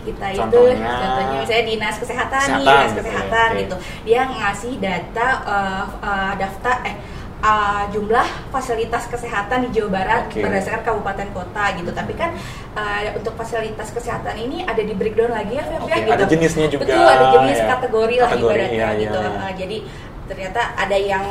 Kita 0.02 0.26
contohnya, 0.36 0.76
itu 0.76 1.02
contohnya 1.04 1.36
misalnya 1.44 1.64
dinas 1.68 1.96
kesehatan, 1.96 2.46
kesehatan 2.46 2.58
nih 2.60 2.66
dinas 2.66 2.92
kesehatan 2.96 3.48
gitu, 3.48 3.58
gitu. 3.60 3.76
dia 4.08 4.20
ngasih 4.26 4.72
data 4.80 5.26
uh, 5.44 5.84
uh, 6.00 6.32
daftar 6.36 6.76
eh 6.88 6.96
uh, 7.40 7.84
jumlah 7.90 8.26
fasilitas 8.52 9.08
kesehatan 9.08 9.68
di 9.68 9.80
Jawa 9.80 10.00
Barat 10.00 10.22
okay. 10.28 10.44
berdasarkan 10.44 10.82
kabupaten 10.84 11.28
kota 11.32 11.64
gitu. 11.76 11.90
Tapi 11.90 12.12
kan 12.16 12.30
uh, 12.76 13.00
untuk 13.16 13.34
fasilitas 13.36 13.88
kesehatan 13.92 14.36
ini 14.36 14.64
ada 14.64 14.80
di 14.80 14.94
breakdown 14.94 15.32
lagi 15.32 15.58
ya, 15.58 15.64
Feb, 15.66 15.80
okay. 15.84 15.90
ya 15.90 15.96
gitu. 16.04 16.12
Ada 16.16 16.26
jenisnya 16.28 16.66
juga. 16.68 16.84
Betul, 16.86 17.04
ada 17.04 17.26
jenis 17.40 17.58
ya. 17.58 17.66
kategori, 17.76 18.14
lah 18.20 18.30
ibaratnya 18.36 18.88
iya, 18.94 19.00
gitu. 19.00 19.18
Iya, 19.18 19.30
iya. 19.32 19.40
Uh, 19.40 19.52
jadi 19.56 19.76
ternyata 20.30 20.60
ada 20.78 20.96
yang 20.96 21.26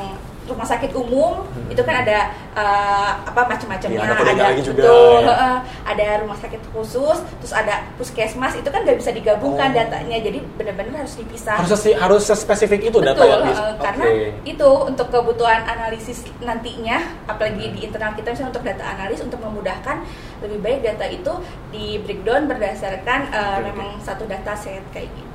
rumah 0.49 0.67
sakit 0.67 0.91
umum 0.97 1.45
hmm. 1.45 1.71
itu 1.71 1.81
kan 1.85 2.03
ada 2.03 2.33
uh, 2.57 3.11
apa 3.23 3.41
macam-macamnya 3.45 4.01
ya, 4.01 4.11
ada, 4.11 4.33
ada 4.49 4.61
juga, 4.61 4.81
betul 4.83 5.21
ya. 5.23 5.33
uh, 5.33 5.57
ada 5.85 6.07
rumah 6.25 6.37
sakit 6.41 6.61
khusus 6.73 7.17
terus 7.39 7.53
ada 7.53 7.85
puskesmas 7.95 8.57
itu 8.57 8.67
kan 8.67 8.81
nggak 8.83 8.97
bisa 8.97 9.13
digabungkan 9.13 9.71
oh. 9.71 9.75
datanya 9.77 10.17
jadi 10.19 10.39
benar-benar 10.57 11.05
harus 11.05 11.15
dipisah 11.15 11.55
harus 11.61 11.81
harus 11.85 12.23
spesifik 12.25 12.89
itu 12.89 12.97
betul, 12.97 13.13
data 13.15 13.23
yang 13.23 13.43
uh, 13.53 13.73
karena 13.79 14.05
itu 14.43 14.69
untuk 14.83 15.07
kebutuhan 15.13 15.61
analisis 15.69 16.25
nantinya 16.41 16.99
apalagi 17.29 17.69
di 17.71 17.79
internal 17.85 18.17
kita 18.17 18.33
misalnya 18.33 18.51
untuk 18.57 18.65
data 18.65 18.83
analis 18.83 19.19
untuk 19.21 19.39
memudahkan 19.39 19.97
lebih 20.41 20.59
baik 20.59 20.79
data 20.83 21.05
itu 21.07 21.33
di 21.69 22.01
breakdown 22.01 22.49
berdasarkan 22.49 23.29
uh, 23.29 23.61
okay, 23.61 23.71
memang 23.71 23.89
okay. 23.99 24.05
satu 24.05 24.23
data 24.25 24.53
set 24.57 24.83
kayak 24.91 25.11
gitu 25.13 25.28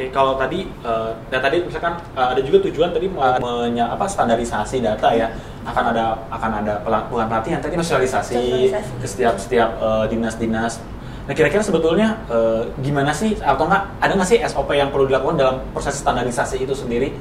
Oke, 0.00 0.16
kalau 0.16 0.32
tadi 0.40 0.64
uh, 0.80 1.12
dan 1.28 1.44
tadi 1.44 1.60
misalkan 1.60 1.92
uh, 2.16 2.32
ada 2.32 2.40
juga 2.40 2.64
tujuan 2.64 2.88
tadi 2.88 3.04
mau 3.12 3.36
menya, 3.36 3.84
apa 3.92 4.08
standarisasi 4.08 4.80
data 4.80 5.12
ya 5.12 5.28
akan 5.68 5.92
ada 5.92 6.16
akan 6.32 6.50
ada 6.64 6.80
bukan 7.12 7.28
pelatihan 7.28 7.60
tadi 7.60 7.76
sosialisasi 7.76 8.72
ke 8.72 9.04
setiap 9.04 9.36
setiap 9.36 9.76
uh, 9.76 10.08
dinas-dinas. 10.08 10.80
Nah 11.28 11.36
kira-kira 11.36 11.60
sebetulnya 11.60 12.16
uh, 12.32 12.64
gimana 12.80 13.12
sih 13.12 13.36
atau 13.44 13.68
enggak 13.68 13.92
ada 14.00 14.12
nggak 14.16 14.28
sih 14.32 14.40
SOP 14.40 14.72
yang 14.72 14.88
perlu 14.88 15.04
dilakukan 15.04 15.36
dalam 15.36 15.60
proses 15.76 16.00
standarisasi 16.00 16.64
itu 16.64 16.72
sendiri? 16.72 17.12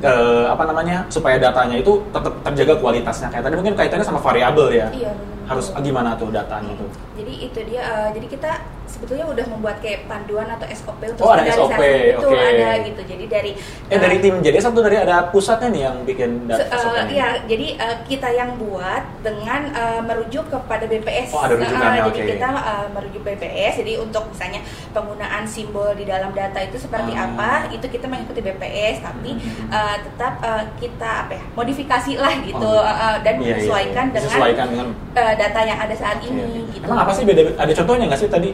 Uh, 0.00 0.48
apa 0.48 0.64
namanya 0.64 1.04
supaya 1.12 1.36
datanya 1.36 1.76
itu 1.76 2.00
tetap 2.08 2.40
terjaga 2.40 2.80
kualitasnya 2.80 3.28
kayak 3.36 3.44
tadi 3.44 3.56
mungkin 3.60 3.76
kaitannya 3.76 4.06
sama 4.08 4.24
variabel 4.24 4.72
ya. 4.72 4.88
Iya, 4.96 5.12
harus 5.44 5.68
gimana 5.76 6.16
tuh 6.16 6.32
datanya 6.32 6.72
tuh? 6.72 6.88
Jadi 7.20 7.52
itu 7.52 7.60
dia. 7.68 7.84
Uh, 7.84 8.08
jadi 8.16 8.26
kita 8.32 8.52
sebetulnya 8.94 9.26
udah 9.26 9.44
membuat 9.50 9.76
kayak 9.82 10.06
panduan 10.06 10.46
atau 10.46 10.66
SOP 10.70 11.02
untuk 11.02 11.26
oh, 11.26 11.34
ada 11.34 11.50
SOP. 11.50 11.80
itu 11.82 12.28
okay. 12.30 12.46
ada 12.54 12.68
gitu. 12.86 13.00
Jadi 13.02 13.24
dari 13.26 13.50
eh 13.90 13.96
uh, 13.96 14.00
dari 14.00 14.16
tim 14.22 14.34
jadi 14.38 14.56
satu 14.62 14.78
dari 14.78 14.96
ada 15.02 15.34
pusatnya 15.34 15.68
nih 15.74 15.82
yang 15.90 15.96
bikin 16.06 16.30
data 16.46 16.70
uh, 16.70 17.02
Iya, 17.10 17.42
jadi 17.50 17.66
uh, 17.82 17.96
kita 18.06 18.28
yang 18.30 18.54
buat 18.56 19.02
dengan 19.26 19.66
uh, 19.74 20.00
merujuk 20.06 20.46
kepada 20.48 20.86
BPS. 20.86 21.34
Oh, 21.34 21.42
ada 21.42 21.58
rujukannya, 21.58 22.00
Nah, 22.04 22.10
Jadi 22.14 22.30
kita 22.38 22.48
uh, 22.54 22.86
merujuk 22.94 23.22
BPS. 23.26 23.74
Jadi 23.82 23.92
untuk 23.98 24.22
misalnya 24.30 24.60
penggunaan 24.94 25.44
simbol 25.44 25.90
di 25.98 26.06
dalam 26.06 26.30
data 26.30 26.62
itu 26.62 26.78
seperti 26.78 27.12
Ah. 27.14 27.26
apa, 27.30 27.50
itu 27.74 27.86
kita 27.90 28.06
mengikuti 28.06 28.40
BPS, 28.40 29.02
tapi 29.02 29.34
Hmm. 29.34 29.68
uh, 29.70 29.96
tetap 29.98 30.38
uh, 30.40 30.64
kita 30.78 31.26
apa 31.26 31.32
ya 31.34 31.42
modifikasi 31.56 32.12
lah 32.20 32.34
gitu 32.44 32.62
Oh, 32.64 32.80
uh, 32.80 32.86
uh, 32.86 33.16
dan 33.22 33.34
Iya, 33.38 33.42
iya, 33.42 33.54
menyesuaikan 33.58 34.04
iya. 34.08 34.14
dengan 34.14 34.30
Disesuaikan 34.30 34.66
dengan 34.70 34.88
uh, 35.14 35.34
data 35.34 35.60
yang 35.64 35.78
ada 35.78 35.94
saat 35.94 36.16
Oke, 36.20 36.28
ini. 36.30 36.64
Gitu. 36.70 36.84
Emang 36.86 37.00
apa 37.02 37.12
sih 37.12 37.24
beda? 37.26 37.42
Ada 37.58 37.72
contohnya 37.82 38.04
nggak 38.10 38.20
sih 38.20 38.30
tadi? 38.30 38.50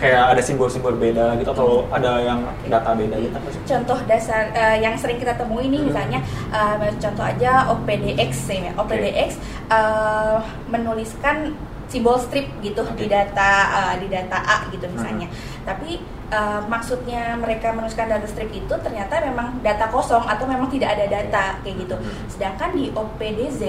Kayak 0.00 0.32
ada 0.32 0.40
simbol-simbol 0.40 0.96
beda 0.96 1.36
gitu 1.36 1.52
atau 1.52 1.84
ada 1.92 2.18
yang 2.18 2.40
data 2.66 2.96
beda 2.96 3.20
gitu? 3.20 3.36
Contoh 3.68 3.98
dasar 4.08 4.48
eh, 4.50 4.80
yang 4.80 4.96
sering 4.96 5.20
kita 5.20 5.36
temui 5.36 5.68
ini 5.68 5.84
Hmm. 5.84 5.92
misalnya 5.92 6.20
eh, 6.50 6.90
contoh 6.96 7.20
aja 7.22 7.68
OPDX 7.68 8.32
ya. 8.48 8.72
OPDX 8.74 9.30
eh, 9.68 10.36
menuliskan 10.66 11.52
simbol 11.90 12.16
strip 12.16 12.46
gitu 12.62 12.80
Oke. 12.80 12.96
di 12.96 13.06
data 13.06 13.50
eh, 13.92 13.94
di 14.00 14.08
data 14.08 14.38
A 14.40 14.56
gitu 14.72 14.88
misalnya. 14.88 15.28
Tapi 15.62 16.00
eh, 16.30 16.60
maksudnya 16.64 17.36
mereka 17.36 17.68
menuliskan 17.70 18.08
data 18.08 18.24
strip 18.24 18.48
itu 18.50 18.74
ternyata 18.80 19.20
memang 19.20 19.60
data 19.60 19.84
kosong 19.86 20.24
atau 20.24 20.48
memang 20.48 20.72
tidak 20.72 20.96
ada 20.96 21.06
data 21.06 21.44
kayak 21.60 21.76
gitu. 21.84 21.96
Hmm. 22.00 22.24
sedangkan 22.26 22.70
di 22.72 22.88
OPDZ 22.90 23.62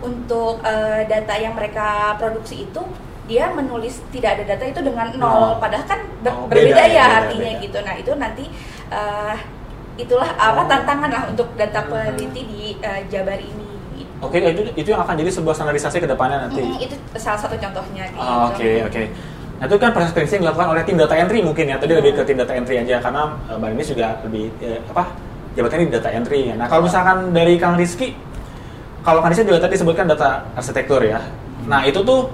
untuk 0.00 0.62
eh, 0.62 1.02
data 1.04 1.34
yang 1.34 1.56
mereka 1.56 2.14
produksi 2.14 2.62
itu 2.62 2.82
dia 3.24 3.48
menulis 3.48 4.04
tidak 4.10 4.36
ada 4.36 4.44
data 4.46 4.64
itu 4.66 4.80
dengan 4.80 5.08
Nol. 5.10 5.18
nol 5.18 5.50
padahal 5.56 5.84
kan 5.84 6.00
ber- 6.20 6.34
Oh, 6.34 6.44
beda 6.44 6.60
berbeda 6.60 6.82
ya, 6.82 6.88
ya 6.90 7.04
beda, 7.04 7.18
artinya 7.18 7.50
beda. 7.50 7.62
gitu 7.62 7.78
nah 7.80 7.94
itu 7.94 8.10
nanti 8.14 8.44
eh, 8.86 9.36
itulah 9.96 10.28
apa 10.28 10.58
Oh. 10.58 10.66
tantangan 10.66 11.08
lah 11.08 11.22
untuk 11.26 11.48
data 11.54 11.80
Hmm. 11.80 11.90
peneliti 11.90 12.40
di 12.42 12.60
eh, 12.76 13.00
Jabar 13.06 13.38
ini 13.38 13.64
gitu. 13.94 14.10
Oke, 14.20 14.38
itu 14.40 14.62
itu 14.74 14.88
yang 14.88 15.00
akan 15.00 15.14
jadi 15.16 15.30
sebuah 15.30 15.54
standarisasi 15.54 15.98
ke 15.98 16.06
depannya 16.06 16.42
nanti. 16.42 16.60
Mm, 16.60 16.78
itu 16.80 16.94
salah 17.14 17.38
satu 17.38 17.54
contohnya 17.54 18.04
gitu. 18.06 18.18
Ah, 18.18 18.50
Oke, 18.50 18.82
oke. 18.82 19.02
Nah 19.54 19.64
itu 19.64 19.76
kan 19.78 19.90
proses 19.94 20.10
yang 20.28 20.42
dilakukan 20.42 20.66
oleh 20.68 20.82
tim 20.82 20.96
data 20.96 21.14
entry 21.14 21.38
mungkin 21.40 21.64
ya. 21.64 21.76
Tadi 21.78 21.92
lebih 21.94 22.12
ke 22.12 22.22
tim 22.24 22.34
data 22.34 22.52
entry 22.52 22.76
aja 22.76 22.98
karena 22.98 23.22
uh, 23.46 23.54
Mbak 23.54 23.68
Ninis 23.70 23.88
juga 23.88 24.18
lebih 24.20 24.50
eh, 24.58 24.82
apa 24.84 25.14
jabatannya 25.54 25.86
di 25.86 25.94
data 25.94 26.10
entry. 26.10 26.50
Nah 26.50 26.66
kalau 26.66 26.82
misalkan 26.82 27.30
dari 27.30 27.54
Kang 27.54 27.78
Rizky, 27.78 28.18
kalau 29.00 29.22
Kang 29.22 29.30
Rizky 29.30 29.46
juga 29.46 29.62
tadi 29.62 29.78
sebutkan 29.78 30.04
data 30.04 30.42
arsitektur 30.52 31.00
ya. 31.00 31.22
Nah 31.64 31.86
itu 31.86 32.02
tuh 32.02 32.26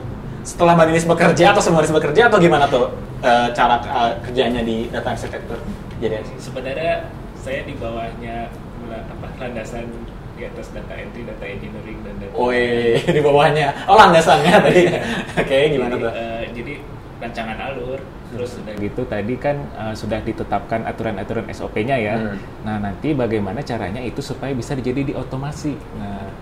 setelah 0.42 0.72
Mbak 0.76 0.86
Ninis 0.90 1.06
bekerja 1.06 1.44
atau 1.52 1.62
semua 1.62 1.80
Ninis 1.84 1.94
bekerja 1.94 2.22
atau 2.32 2.38
gimana 2.40 2.64
tuh 2.66 2.92
eh, 3.20 3.48
cara 3.52 3.76
eh, 3.82 4.12
kerjanya 4.24 4.60
di 4.64 4.88
data 4.88 5.12
arsitektur? 5.12 5.58
Jadi 6.00 6.16
sebenarnya 6.40 7.08
saya 7.40 7.64
di 7.64 7.74
bawahnya 7.76 8.48
apa 8.90 9.26
landasan 9.38 9.86
di 10.40 10.48
atas 10.48 10.72
data 10.72 10.96
entry, 10.96 11.28
data 11.28 11.44
engineering 11.44 12.00
dan 12.00 12.14
data 12.16 12.32
Woi, 12.32 12.96
di 13.16 13.20
bawahnya. 13.20 13.84
Oh 13.84 13.96
landasannya 14.00 14.54
tadi. 14.64 14.82
Oke, 15.44 15.56
gimana 15.76 15.94
jadi, 15.94 16.04
tuh? 16.04 16.12
eh, 16.16 16.42
jadi 16.56 16.74
rancangan 17.20 17.58
alur 17.60 18.00
terus 18.30 18.56
sudah 18.56 18.72
gitu 18.80 19.02
tadi 19.04 19.34
kan 19.36 19.56
eh, 19.76 19.92
sudah 19.92 20.24
ditetapkan 20.24 20.88
aturan-aturan 20.88 21.44
SOP-nya 21.52 21.96
ya. 22.00 22.16
Hmm. 22.16 22.36
Nah, 22.64 22.76
nanti 22.80 23.12
bagaimana 23.12 23.60
caranya 23.60 24.00
itu 24.00 24.24
supaya 24.24 24.56
bisa 24.56 24.72
jadi 24.72 25.04
diotomasi. 25.04 25.76
Nah, 26.00 26.32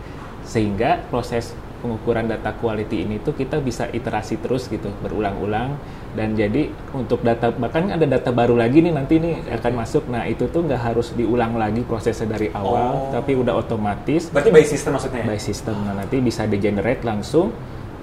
sehingga 0.46 1.02
proses 1.10 1.52
pengukuran 1.78 2.26
data 2.26 2.50
quality 2.54 3.06
ini 3.06 3.22
tuh 3.22 3.32
kita 3.32 3.62
bisa 3.62 3.86
iterasi 3.88 4.38
terus 4.42 4.66
gitu, 4.66 4.90
berulang-ulang 5.00 5.78
dan 6.16 6.34
jadi 6.34 6.72
untuk 6.90 7.20
data 7.22 7.52
bahkan 7.54 7.92
ada 7.92 8.02
data 8.08 8.32
baru 8.32 8.56
lagi 8.58 8.80
nih 8.82 8.92
nanti 8.96 9.20
nih 9.22 9.46
akan 9.60 9.72
masuk. 9.78 10.08
Nah, 10.10 10.24
itu 10.26 10.48
tuh 10.48 10.66
nggak 10.66 10.82
harus 10.92 11.12
diulang 11.14 11.54
lagi 11.54 11.84
prosesnya 11.86 12.34
dari 12.34 12.48
awal, 12.50 13.10
Oh. 13.10 13.12
tapi 13.14 13.36
udah 13.36 13.54
otomatis 13.54 14.32
Berarti 14.32 14.50
by 14.50 14.64
system 14.64 14.90
maksudnya? 14.96 15.22
ya? 15.22 15.26
by 15.28 15.38
system. 15.38 15.76
Nah, 15.84 15.94
nanti 16.02 16.16
bisa 16.18 16.48
di-generate 16.48 17.04
langsung 17.04 17.52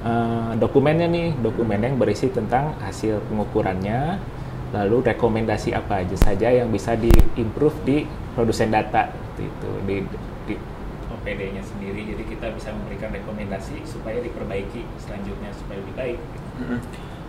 eh, 0.06 0.52
dokumennya 0.62 1.10
nih, 1.10 1.28
dokumen 1.42 1.82
yang 1.82 1.98
berisi 1.98 2.30
tentang 2.30 2.78
hasil 2.78 3.26
pengukurannya, 3.26 4.22
lalu 4.70 5.02
rekomendasi 5.02 5.74
apa 5.74 6.06
aja 6.06 6.14
saja 6.14 6.54
yang 6.54 6.70
bisa 6.70 6.94
di-improve 6.94 7.78
di 7.82 7.98
produsen 8.38 8.70
data 8.70 9.10
itu 9.36 9.70
di, 9.84 10.06
di 11.26 11.34
OPD-nya 11.34 11.64
sendiri. 11.66 12.02
Jadi 12.14 12.24
kita 12.30 12.48
bisa 12.54 12.70
memberikan 12.70 13.10
rekomendasi 13.10 13.82
supaya 13.90 14.22
diperbaiki 14.22 14.86
selanjutnya 15.02 15.50
supaya 15.58 15.78
lebih 15.82 15.96
baik. 15.98 16.20
Mm-mm. 16.62 16.80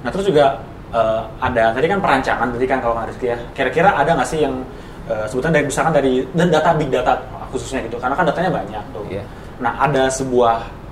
Nah 0.05 0.11
terus 0.13 0.29
juga 0.29 0.61
eh, 0.93 1.23
ada 1.41 1.73
tadi 1.73 1.87
kan 1.89 1.99
perancangan 2.05 2.49
tadi 2.53 2.67
kan 2.69 2.79
kalau 2.85 2.95
nggak 3.01 3.09
Rizky 3.17 3.27
ya. 3.33 3.39
Kira-kira 3.57 3.97
ada 3.97 4.11
nggak 4.13 4.29
sih 4.29 4.45
yang 4.45 4.55
eh, 5.09 5.25
sebutan 5.27 5.51
dari 5.57 5.65
misalkan 5.65 5.93
dari 5.97 6.13
dan 6.37 6.49
data 6.53 6.71
big 6.77 6.93
data 6.93 7.17
khususnya 7.49 7.81
gitu 7.89 7.97
karena 7.97 8.15
kan 8.15 8.29
datanya 8.29 8.51
banyak 8.53 8.85
tuh. 8.93 9.05
Iya. 9.09 9.25
Nah 9.65 9.73
ada 9.81 10.13
sebuah 10.13 10.85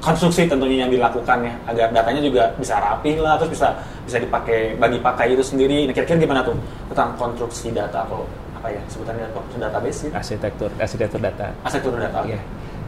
konstruksi 0.00 0.48
tentunya 0.48 0.88
yang 0.88 0.92
dilakukan 0.92 1.44
ya 1.44 1.52
agar 1.68 1.88
datanya 1.92 2.24
juga 2.24 2.48
bisa 2.56 2.80
rapi 2.80 3.20
lah 3.20 3.36
terus 3.36 3.52
bisa 3.52 3.68
bisa 4.08 4.16
dipakai 4.16 4.76
bagi 4.76 5.00
pakai 5.00 5.32
itu 5.32 5.44
sendiri. 5.44 5.88
Nah 5.88 5.92
kira-kira 5.96 6.20
gimana 6.20 6.40
tuh 6.44 6.56
tentang 6.92 7.16
konstruksi 7.16 7.72
data 7.72 8.04
atau 8.04 8.24
apa 8.60 8.76
ya 8.76 8.82
sebutannya 8.92 9.26
konstruksi 9.32 9.56
database 9.56 9.98
gitu? 10.04 10.12
Arsitektur 10.12 10.70
arsitektur 10.76 11.20
data. 11.24 11.48
Arsitektur 11.64 11.96
data. 11.96 12.20
Iya. 12.28 12.40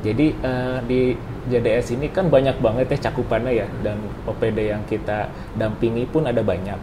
Jadi 0.04 0.26
eh, 0.36 0.78
di 0.84 1.00
JDS 1.48 1.96
ini 1.96 2.12
kan 2.12 2.28
banyak 2.28 2.60
banget 2.60 2.92
ya 2.92 3.08
cakupannya 3.08 3.64
ya 3.64 3.66
dan 3.80 3.96
OPD 4.28 4.68
yang 4.68 4.84
kita 4.84 5.32
dampingi 5.56 6.04
pun 6.04 6.28
ada 6.28 6.44
banyak. 6.44 6.76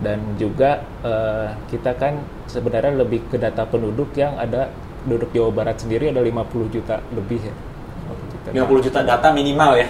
Dan 0.00 0.40
juga 0.40 0.80
eh, 1.04 1.52
kita 1.68 1.92
kan 2.00 2.16
sebenarnya 2.48 2.96
lebih 2.96 3.28
ke 3.28 3.36
data 3.36 3.68
penduduk 3.68 4.16
yang 4.16 4.32
ada 4.40 4.72
penduduk 5.04 5.28
Jawa 5.36 5.52
Barat 5.52 5.76
sendiri 5.84 6.08
ada 6.08 6.24
50 6.24 6.72
juta 6.72 6.96
lebih 7.12 7.44
ya. 7.44 7.54
50 8.44 8.60
50 8.60 8.86
juta 8.90 9.00
data 9.00 9.28
minimal 9.32 9.70
ya. 9.80 9.86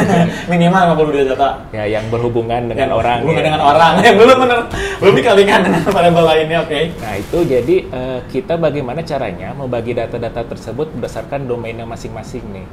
minimal 0.52 0.82
50 0.98 1.14
juta 1.14 1.26
data. 1.38 1.48
Ya 1.70 1.84
yang 1.86 2.10
berhubungan 2.10 2.66
dengan 2.66 2.90
Yang 2.90 2.98
orang. 2.98 3.18
hubungan 3.22 3.38
ya. 3.38 3.46
dengan 3.46 3.62
orang 3.62 3.92
yang 4.06 4.16
belum 4.18 4.36
benar 4.42 4.58
belum 4.98 5.14
dikalikan 5.14 5.58
dengan 5.62 5.80
variabel 5.86 6.24
lainnya 6.26 6.58
oke 6.66 6.80
Nah 6.98 7.14
itu 7.14 7.38
jadi 7.46 7.76
eh, 7.86 8.20
kita 8.26 8.54
bagaimana 8.58 9.00
caranya 9.06 9.54
membagi 9.54 9.94
data-data 9.94 10.42
tersebut 10.50 10.90
berdasarkan 10.98 11.46
domainnya 11.46 11.86
masing-masing 11.86 12.42
nih. 12.50 12.66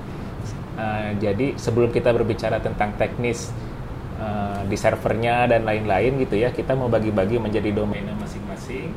Eh, 0.80 1.10
jadi 1.20 1.48
sebelum 1.60 1.92
kita 1.92 2.10
berbicara 2.10 2.58
tentang 2.58 2.96
teknis 2.98 3.54
eh, 4.18 4.62
di 4.66 4.78
servernya 4.80 5.46
dan 5.46 5.62
lain-lain 5.62 6.18
gitu 6.24 6.40
ya, 6.40 6.50
kita 6.50 6.74
mau 6.74 6.90
bagi-bagi 6.90 7.38
menjadi 7.38 7.70
domainnya 7.70 8.16
masing-masing. 8.18 8.90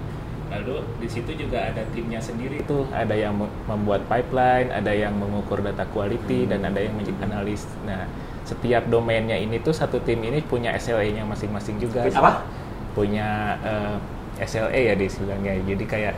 Lalu 0.52 0.74
di 1.00 1.08
situ 1.08 1.32
juga 1.32 1.64
ada 1.64 1.80
timnya 1.90 2.20
sendiri 2.20 2.60
itu 2.60 2.84
ada 2.92 3.16
yang 3.16 3.32
mem- 3.32 3.52
membuat 3.64 4.04
pipeline, 4.04 4.68
ada 4.68 4.92
yang 4.92 5.16
mengukur 5.16 5.58
data 5.58 5.88
quality 5.88 6.44
dan 6.44 6.60
ada 6.62 6.76
yang 6.76 6.92
menjadi 6.92 7.24
analis. 7.24 7.64
Nah 7.82 8.04
setiap 8.44 8.84
domainnya 8.86 9.34
ini 9.34 9.56
tuh 9.58 9.72
satu 9.72 9.96
tim 9.98 10.20
ini 10.20 10.42
punya 10.42 10.74
SLA-nya 10.74 11.24
masing-masing 11.24 11.78
juga 11.78 12.04
apa 12.04 12.44
punya 12.92 13.56
eh, 13.64 13.96
SLA 14.44 14.92
ya 14.92 14.94
di 14.94 15.08
istilahnya. 15.08 15.56
Jadi 15.64 15.84
kayak 15.86 16.14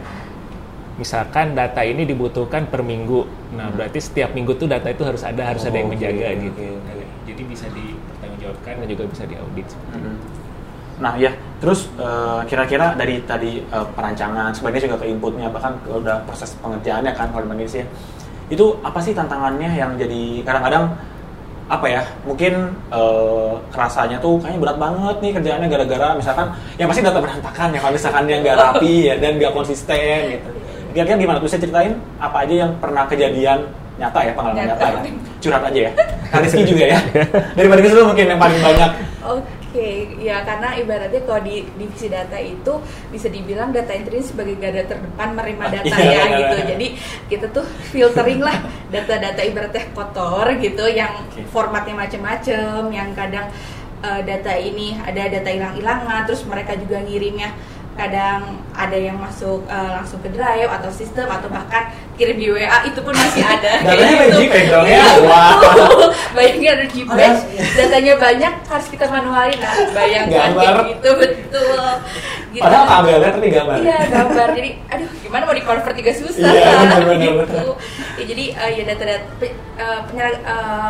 misalkan 0.95 1.55
data 1.55 1.83
ini 1.83 2.03
dibutuhkan 2.03 2.67
per 2.67 2.83
minggu. 2.83 3.27
Nah, 3.55 3.67
berarti 3.71 3.99
setiap 3.99 4.31
minggu 4.31 4.55
tuh 4.55 4.71
data 4.71 4.87
itu 4.87 5.03
harus 5.03 5.23
ada, 5.23 5.43
harus 5.43 5.63
ada 5.63 5.75
Hmm. 5.75 5.81
yang 5.83 5.91
menjaga 5.91 6.27
oke, 6.29 6.43
gitu. 6.43 6.67
Jadi 7.25 7.43
bisa 7.51 7.67
dipertanggungjawabkan 7.67 8.73
dan 8.79 8.87
juga 8.87 9.05
bisa 9.11 9.25
diaudit. 9.27 9.69
Mm-mm. 9.91 10.15
Nah 10.95 11.19
ya 11.19 11.35
terus 11.59 11.91
eh, 11.99 12.41
kira-kira 12.47 12.95
dari 12.95 13.19
tadi 13.27 13.59
eh, 13.59 13.87
perancangan 13.97 14.55
sebagian 14.55 14.91
juga 14.91 15.03
ke 15.03 15.07
inputnya 15.11 15.51
bahkan 15.51 15.75
ke 15.83 15.91
udah 15.91 16.23
proses 16.29 16.55
pengerjaannya 16.63 17.13
kan 17.17 17.31
kalau 17.35 17.43
di 17.43 17.49
Indonesia 17.51 17.83
itu 18.53 18.77
apa 18.85 18.99
sih 19.01 19.17
tantangannya 19.17 19.75
yang 19.75 19.97
jadi 19.97 20.45
kadang-kadang 20.45 20.93
apa 21.65 21.87
ya 21.89 22.03
mungkin 22.29 22.77
eh, 22.93 23.53
kerasanya 23.73 24.21
tuh 24.21 24.37
kayaknya 24.39 24.61
berat 24.61 24.79
banget 24.79 25.17
nih 25.25 25.33
kerjaannya 25.33 25.69
gara-gara 25.73 26.09
misalkan 26.15 26.47
yang 26.77 26.87
pasti 26.93 27.01
data 27.03 27.19
berantakan 27.19 27.69
ya 27.73 27.79
kalau 27.81 27.93
misalkan 27.97 28.23
dia 28.29 28.37
nggak 28.45 28.57
rapi 28.61 28.95
ya 29.09 29.15
dan 29.17 29.33
nggak 29.41 29.53
konsisten 29.57 30.21
gitu. 30.39 30.51
Kira-kira 30.95 31.17
gimana 31.19 31.39
tuh 31.43 31.51
saya 31.51 31.65
ceritain 31.65 31.99
apa 32.23 32.47
aja 32.47 32.55
yang 32.69 32.71
pernah 32.79 33.03
kejadian 33.11 33.67
nyata 33.99 34.21
ya 34.27 34.33
pengalaman 34.35 34.67
nyata, 34.67 34.75
Nyata. 34.75 34.87
ya? 35.07 35.13
Curhat 35.43 35.63
aja 35.71 35.81
ya. 35.87 35.93
Rizky 36.35 36.63
juga 36.67 36.85
ya. 36.91 36.99
Dari 37.57 37.67
Rizky 37.71 37.89
dulu 37.95 38.05
mungkin 38.11 38.27
yang 38.27 38.41
paling 38.43 38.59
banyak. 38.59 38.91
Oke, 39.25 39.43
ya 40.23 40.47
karena 40.47 40.79
ibaratnya 40.79 41.21
kalau 41.27 41.43
di 41.43 41.67
divisi 41.75 42.07
data 42.07 42.39
itu 42.39 42.79
bisa 43.11 43.27
dibilang 43.27 43.75
data 43.75 43.91
entry 43.91 44.23
sebagai 44.23 44.55
garda 44.59 44.87
terdepan 44.87 45.35
menerima 45.35 45.65
data 45.81 45.95
Iya, 45.95 46.11
ya 46.11 46.23
benar. 46.25 46.39
gitu. 46.39 46.57
Jadi 46.71 46.87
kita 47.31 47.47
tuh 47.51 47.67
filtering 47.91 48.41
lah 48.41 48.57
data-data 48.89 49.41
ibaratnya 49.43 49.85
kotor 49.93 50.47
gitu, 50.63 50.85
yang 50.87 51.13
Oke. 51.27 51.43
formatnya 51.51 51.95
macem-macem, 51.99 52.91
yang 52.95 53.11
kadang 53.19 53.51
eh, 54.05 54.21
data 54.23 54.53
ini 54.55 54.95
ada 55.01 55.27
data 55.27 55.51
hilang-hilangan, 55.51 56.29
terus 56.29 56.45
mereka 56.47 56.77
juga 56.79 57.03
ngirimnya 57.03 57.51
kadang 57.95 58.41
ada 58.71 58.95
yang 58.95 59.15
masuk 59.15 59.63
uh, 59.65 59.91
langsung 59.95 60.19
ke 60.19 60.29
drive 60.29 60.67
atau 60.67 60.91
sistem 60.91 61.27
atau 61.27 61.47
bahkan 61.47 61.87
kirim 62.15 62.35
di 62.35 62.51
WA 62.51 62.83
itu 62.83 62.99
pun 62.99 63.11
masih 63.11 63.43
ada. 63.55 63.81
Datanya 63.81 64.15
Kayak 64.19 64.31
gitu. 64.35 64.71
Dong 64.71 64.87
ya? 64.87 64.99
Iya, 64.99 65.07
Wah. 65.25 65.53
Bayangin 66.33 66.69
ada 66.71 66.85
Ada- 66.85 67.43
datanya 67.77 68.13
banyak 68.17 68.53
harus 68.65 68.87
kita 68.89 69.07
manualin. 69.07 69.55
Nah, 69.57 69.73
bayangkan 69.91 70.51
kayak 70.53 70.77
gitu 70.91 71.11
betul. 71.15 71.87
Gitu. 72.51 72.63
Padahal 72.63 72.87
kabelnya 72.87 73.31
tapi 73.31 73.47
gambar. 73.49 73.77
Iya 73.79 73.99
gambar. 74.09 74.49
Jadi 74.53 74.71
aduh 74.87 75.11
gimana 75.21 75.43
mau 75.43 75.55
di 75.55 75.63
convert 75.63 75.95
juga 75.95 76.13
susah. 76.13 76.51
Iya, 76.51 76.71
benar, 76.77 77.03
benar, 77.05 77.19
gitu. 77.47 77.63
Ya, 78.15 78.25
jadi 78.25 78.45
eh, 78.53 78.71
ya 78.73 78.83
data-data 78.87 79.27
pe- 79.39 79.55
eh, 79.75 80.01
penyerag- 80.07 80.43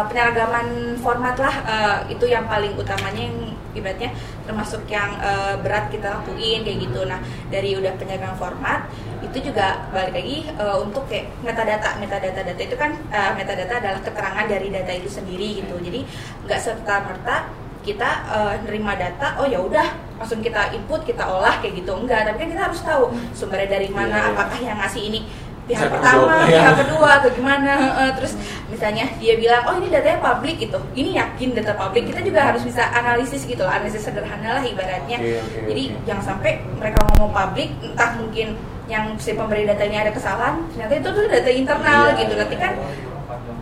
penyeragaman 0.05 0.67
format 0.99 1.37
lah 1.37 1.55
eh, 1.65 1.97
itu 2.13 2.25
yang 2.25 2.45
paling 2.45 2.73
utamanya 2.75 3.23
yang 3.23 3.39
ibaratnya 3.75 4.11
termasuk 4.49 4.87
yang 4.89 5.19
eh, 5.21 5.55
berat 5.61 5.91
kita 5.91 6.09
lakuin 6.23 6.63
kayak 6.63 6.79
gitu. 6.89 7.05
Nah 7.05 7.21
dari 7.51 7.77
udah 7.77 7.93
penyeragaman 7.99 8.39
format 8.39 8.89
itu 9.21 9.51
juga 9.51 9.91
balik 9.91 10.15
lagi 10.15 10.49
eh, 10.49 10.77
untuk 10.81 11.05
kayak 11.11 11.31
metadata 11.43 11.99
metadata 11.99 12.41
data 12.41 12.63
itu 12.63 12.77
kan 12.79 12.95
eh, 13.13 13.33
metadata 13.35 13.83
adalah 13.83 14.01
keterangan 14.01 14.47
dari 14.47 14.69
data 14.71 14.93
itu 14.95 15.11
sendiri 15.11 15.61
gitu. 15.61 15.75
Jadi 15.83 16.01
nggak 16.47 16.61
serta 16.63 16.95
merta 17.05 17.37
kita 17.85 18.11
eh, 18.33 18.55
nerima 18.65 18.97
data 18.97 19.37
oh 19.37 19.45
ya 19.45 19.61
udah 19.61 19.85
langsung 20.17 20.41
kita 20.41 20.73
input 20.73 21.05
kita 21.05 21.21
olah 21.21 21.61
kayak 21.61 21.85
gitu 21.85 21.93
enggak 21.93 22.25
tapi 22.25 22.47
kan 22.47 22.49
kita 22.49 22.63
harus 22.71 22.81
tahu 22.81 23.13
sumbernya 23.37 23.77
dari 23.77 23.93
mana 23.93 24.15
Iya, 24.15 24.25
iya. 24.25 24.33
apakah 24.33 24.59
yang 24.63 24.79
ngasih 24.81 25.03
ini 25.13 25.21
pihak 25.65 25.81
Bisa 25.81 25.93
pertama 25.97 26.45
ya. 26.45 26.61
pihak 26.61 26.75
kedua 26.85 27.09
atau 27.19 27.31
gimana 27.33 27.73
Heeh, 27.73 28.09
terus 28.21 28.33
misalnya 28.69 29.09
dia 29.17 29.35
bilang 29.35 29.65
oh 29.65 29.75
ini 29.77 29.89
datanya 29.89 30.21
publik 30.21 30.61
gitu 30.61 30.77
ini 30.93 31.17
yakin 31.17 31.57
data 31.57 31.73
publik 31.73 32.05
kita 32.09 32.21
juga 32.21 32.41
harus 32.45 32.61
bisa 32.61 32.85
analisis 32.93 33.43
gitu 33.43 33.65
analisis 33.65 34.05
sederhana 34.05 34.61
lah 34.61 34.65
ibaratnya 34.65 35.17
Oke, 35.17 35.41
oke, 35.41 35.61
jadi 35.73 35.83
oke. 35.89 36.01
jangan 36.05 36.25
sampai 36.27 36.53
mereka 36.77 36.99
ngomong 37.09 37.33
publik 37.33 37.71
entah 37.81 38.11
mungkin 38.15 38.49
yang 38.85 39.17
si 39.17 39.33
pemberi 39.33 39.65
datanya 39.65 40.05
ada 40.05 40.13
kesalahan 40.13 40.69
ternyata 40.69 40.95
itu 40.95 41.09
tuh 41.09 41.25
data 41.25 41.49
internal 41.49 42.03
Iya, 42.05 42.19
gitu 42.21 42.33
iya, 42.33 42.41
nanti 42.45 42.57
kan 42.61 42.73
iya. 42.77 42.89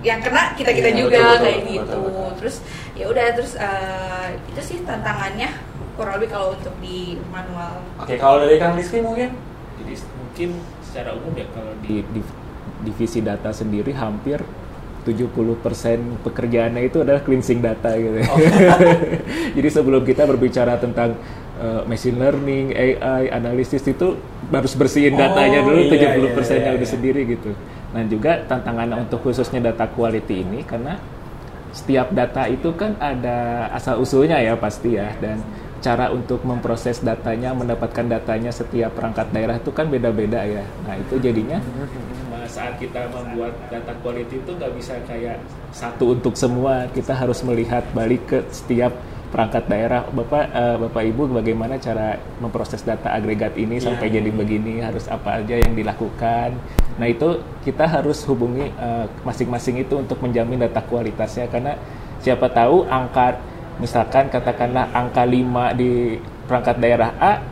yang 0.03 0.19
kena 0.19 0.43
kita 0.59 0.71
kita 0.75 0.91
Iya, 0.91 0.99
juga 0.99 1.15
betul, 1.15 1.31
betul, 1.31 1.39
kayak 1.39 1.55
betul, 1.55 1.71
gitu 1.71 1.83
betul, 1.87 2.03
betul. 2.03 2.31
terus 2.43 2.57
ya 2.93 3.05
udah 3.07 3.27
terus 3.31 3.53
eh, 3.55 4.29
itu 4.51 4.61
sih 4.61 4.77
tantangannya 4.83 5.49
kurang 5.95 6.19
lebih 6.19 6.35
kalau 6.35 6.59
untuk 6.59 6.75
di 6.83 6.99
manual 7.31 7.79
Oke, 8.03 8.19
kalau 8.19 8.43
dari 8.43 8.59
Kang 8.59 8.75
Rizky 8.75 8.99
mungkin? 8.99 9.31
Jadi 9.79 9.95
mungkin 10.19 10.51
secara 10.93 11.17
umum 11.17 11.33
ya 11.33 11.49
kalau 11.57 11.73
di, 11.81 12.05
di 12.13 12.21
divisi 12.85 13.25
data 13.25 13.49
sendiri 13.49 13.97
hampir 13.97 14.45
70% 15.09 16.23
pekerjaannya 16.23 16.83
itu 16.87 17.03
adalah 17.03 17.25
cleansing 17.25 17.59
data 17.59 17.97
gitu. 17.97 18.23
Oh. 18.23 18.39
Jadi 19.57 19.69
sebelum 19.73 20.05
kita 20.07 20.29
berbicara 20.29 20.79
tentang 20.79 21.19
uh, 21.59 21.83
machine 21.91 22.21
learning, 22.21 22.71
AI, 22.71 23.33
analisis 23.35 23.83
itu 23.83 24.15
harus 24.53 24.73
bersihin 24.79 25.17
Oh, 25.17 25.19
datanya 25.19 25.67
dulu 25.67 25.91
iya, 25.91 26.15
70% 26.15 26.23
iya, 26.23 26.55
iya, 26.55 26.71
udah 26.77 26.87
iya. 26.87 26.87
sendiri 26.87 27.21
gitu. 27.25 27.51
Nah, 27.97 28.03
juga 28.07 28.47
tantangan 28.47 28.95
untuk 29.03 29.27
khususnya 29.27 29.59
data 29.75 29.91
quality 29.91 30.47
ini 30.47 30.63
karena 30.63 31.03
setiap 31.73 32.13
data 32.13 32.47
itu 32.47 32.71
kan 32.77 32.95
ada 33.01 33.67
asal 33.73 33.99
usulnya 33.99 34.39
ya 34.39 34.55
pasti 34.61 35.01
ya 35.01 35.17
dan 35.19 35.41
cara 35.83 36.15
untuk 36.15 36.47
memproses 36.47 37.03
datanya 37.03 37.51
mendapatkan 37.51 38.07
datanya 38.07 38.55
setiap 38.55 38.95
perangkat 38.95 39.35
daerah 39.35 39.59
itu 39.59 39.75
kan 39.75 39.91
beda-beda 39.91 40.47
ya. 40.47 40.63
Nah 40.87 40.95
itu 40.95 41.19
jadinya 41.19 41.59
nah, 42.31 42.47
saat 42.47 42.79
kita 42.79 43.11
membuat 43.11 43.59
data 43.67 43.91
quality 43.99 44.39
itu 44.39 44.51
nggak 44.55 44.73
bisa 44.79 44.95
kayak 45.05 45.43
satu. 45.75 46.15
Untuk 46.15 46.39
semua. 46.39 46.87
Kita 46.95 47.19
harus 47.19 47.43
melihat 47.43 47.83
balik 47.91 48.23
ke 48.31 48.39
setiap 48.55 48.95
perangkat 49.35 49.67
daerah. 49.67 50.07
Bapak 50.07 50.45
eh, 50.55 50.77
bapak 50.87 51.03
ibu 51.03 51.23
bagaimana 51.27 51.75
cara 51.83 52.15
memproses 52.39 52.87
data 52.87 53.11
agregat 53.11 53.59
ini 53.59 53.83
Iya, 53.83 53.91
sampai 53.91 54.07
jadi 54.15 54.31
begini? 54.31 54.79
Harus 54.79 55.11
apa 55.11 55.43
aja 55.43 55.59
yang 55.59 55.75
dilakukan? 55.75 56.55
Nah 57.03 57.07
itu 57.11 57.43
kita 57.67 57.91
harus 57.91 58.23
hubungi 58.31 58.71
eh, 58.71 59.07
masing-masing 59.27 59.83
itu 59.83 59.99
untuk 59.99 60.23
menjamin 60.23 60.63
data 60.63 60.79
kualitasnya. 60.87 61.51
Karena 61.51 61.75
siapa 62.23 62.47
tahu 62.55 62.87
angka 62.87 63.52
misalkan 63.83 64.31
katakanlah 64.31 64.95
angka 64.95 65.27
5 65.27 65.75
di 65.75 66.15
perangkat 66.47 66.79
daerah 66.79 67.11
A 67.19 67.43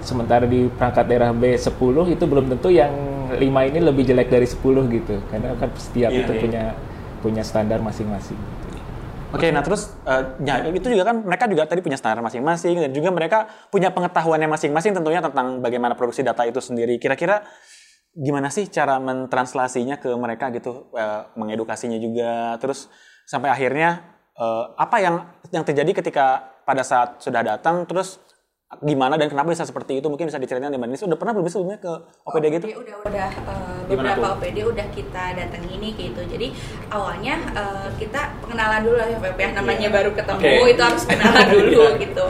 sementara 0.00 0.46
di 0.46 0.70
perangkat 0.70 1.04
daerah 1.10 1.34
B 1.34 1.58
10 1.58 1.74
itu 2.14 2.24
belum 2.24 2.46
tentu 2.54 2.70
yang 2.70 2.94
5 3.34 3.42
ini 3.42 3.78
lebih 3.82 4.06
jelek 4.06 4.30
dari 4.30 4.46
10 4.46 4.62
gitu 4.94 5.18
karena 5.28 5.58
kan 5.58 5.70
setiap 5.74 6.14
Iya, 6.14 6.22
itu 6.22 6.32
iya. 6.32 6.40
punya 6.40 6.64
punya 7.20 7.42
standar 7.44 7.82
masing-masing 7.82 8.38
Oke, 9.30 9.46
nah 9.54 9.62
terus 9.62 9.94
eh, 10.10 10.22
ya, 10.42 10.58
itu 10.74 10.90
juga 10.90 11.06
kan 11.06 11.22
mereka 11.22 11.46
juga 11.46 11.62
tadi 11.62 11.78
punya 11.86 11.94
standar 11.94 12.18
masing-masing 12.18 12.82
dan 12.82 12.90
juga 12.90 13.14
mereka 13.14 13.46
punya 13.70 13.94
pengetahuannya 13.94 14.50
masing-masing 14.50 14.90
tentunya 14.90 15.22
tentang 15.22 15.62
bagaimana 15.62 15.94
produksi 15.94 16.26
data 16.26 16.42
itu 16.42 16.58
sendiri. 16.58 16.98
Kira-kira 16.98 17.46
gimana 18.10 18.50
sih 18.50 18.66
cara 18.66 18.98
mentranslasinya 18.98 20.02
ke 20.02 20.10
mereka 20.18 20.50
gitu, 20.50 20.90
eh, 20.98 21.30
mengedukasinya 21.38 21.94
juga, 22.02 22.58
terus 22.58 22.90
sampai 23.22 23.54
akhirnya 23.54 24.18
eh, 24.40 24.64
apa 24.74 24.96
yang 24.98 25.16
yang 25.50 25.62
terjadi 25.62 25.92
ketika 25.94 26.26
pada 26.64 26.80
saat 26.80 27.20
sudah 27.20 27.44
datang, 27.44 27.84
terus 27.84 28.16
gimana 28.78 29.18
dan 29.18 29.26
kenapa 29.26 29.50
bisa 29.50 29.66
seperti 29.66 29.98
itu? 29.98 30.06
Mungkin 30.06 30.30
bisa 30.30 30.38
diceritain 30.38 30.70
di 30.70 30.78
Mbak 30.78 30.88
Ninis. 30.94 31.02
Udah 31.02 31.18
pernah 31.18 31.34
belum 31.34 31.50
sebelumnya 31.50 31.82
ke 31.82 31.90
OPD 32.22 32.44
gitu? 32.54 32.66
Oke, 32.70 32.78
udah 32.78 32.96
udah 33.02 33.28
Gimana 33.90 34.14
beberapa 34.14 34.22
tuh? 34.22 34.34
OPD 34.38 34.58
udah 34.62 34.86
kita 34.94 35.24
datangi 35.34 35.70
ini 35.74 35.88
kayak 35.90 36.14
gitu. 36.14 36.22
Jadi 36.38 36.46
awalnya 36.86 37.34
eh, 37.50 37.88
kita 37.98 38.20
pengenalan 38.38 38.86
dulu 38.86 38.94
lah 38.94 39.08
ya 39.10 39.18
ya. 39.18 39.48
Namanya 39.58 39.88
Iya. 39.90 39.96
baru 39.98 40.10
ketemu 40.14 40.38
Oke. 40.38 40.70
itu 40.70 40.82
harus 40.86 41.02
kenalan 41.02 41.46
dulu 41.58 41.82
Iya. 41.82 41.98
gitu. 41.98 42.24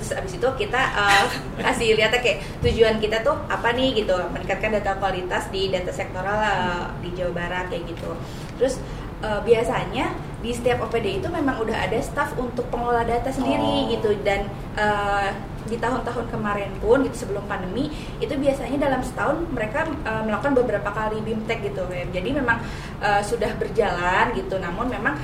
Terus 0.00 0.10
abis 0.16 0.32
itu 0.40 0.48
kita 0.56 0.80
eh, 0.96 1.26
kasih 1.60 1.88
lihatnya 1.92 2.20
kayak 2.24 2.38
tujuan 2.64 2.96
kita 2.96 3.20
tuh 3.20 3.36
apa 3.44 3.68
nih 3.76 4.00
gitu. 4.00 4.16
Meningkatkan 4.32 4.80
data 4.80 4.96
kualitas 4.96 5.52
di 5.52 5.68
data 5.68 5.92
sektoral 5.92 6.40
eh, 6.40 6.84
di 7.04 7.12
Jawa 7.12 7.36
Barat 7.36 7.68
kayak 7.68 7.84
gitu. 7.84 8.16
Terus 8.56 8.80
eh, 9.26 9.40
biasanya 9.42 10.06
di 10.38 10.54
setiap 10.54 10.78
OPD 10.80 11.18
itu 11.18 11.28
memang 11.28 11.58
udah 11.58 11.74
ada 11.80 11.98
staff 12.00 12.30
untuk 12.36 12.70
pengelola 12.70 13.02
data 13.02 13.26
sendiri 13.28 13.58
Oh. 13.82 13.90
gitu 13.90 14.10
dan 14.22 14.46
eh, 14.76 15.30
di 15.66 15.74
tahun-tahun 15.76 16.30
kemarin 16.30 16.70
pun 16.78 17.02
gitu 17.02 17.26
sebelum 17.26 17.42
pandemi 17.44 17.90
itu 18.16 18.30
biasanya 18.30 18.78
dalam 18.80 19.02
setahun 19.02 19.42
mereka 19.50 19.82
eh, 19.82 20.22
melakukan 20.22 20.54
beberapa 20.54 20.86
kali 20.88 21.18
bimtek 21.20 21.66
gitu 21.66 21.82
Web. 21.84 22.14
jadi 22.14 22.30
memang 22.32 22.62
eh, 23.00 23.18
sudah 23.20 23.50
berjalan 23.56 24.30
gitu 24.32 24.56
namun 24.56 24.86
memang 24.86 25.18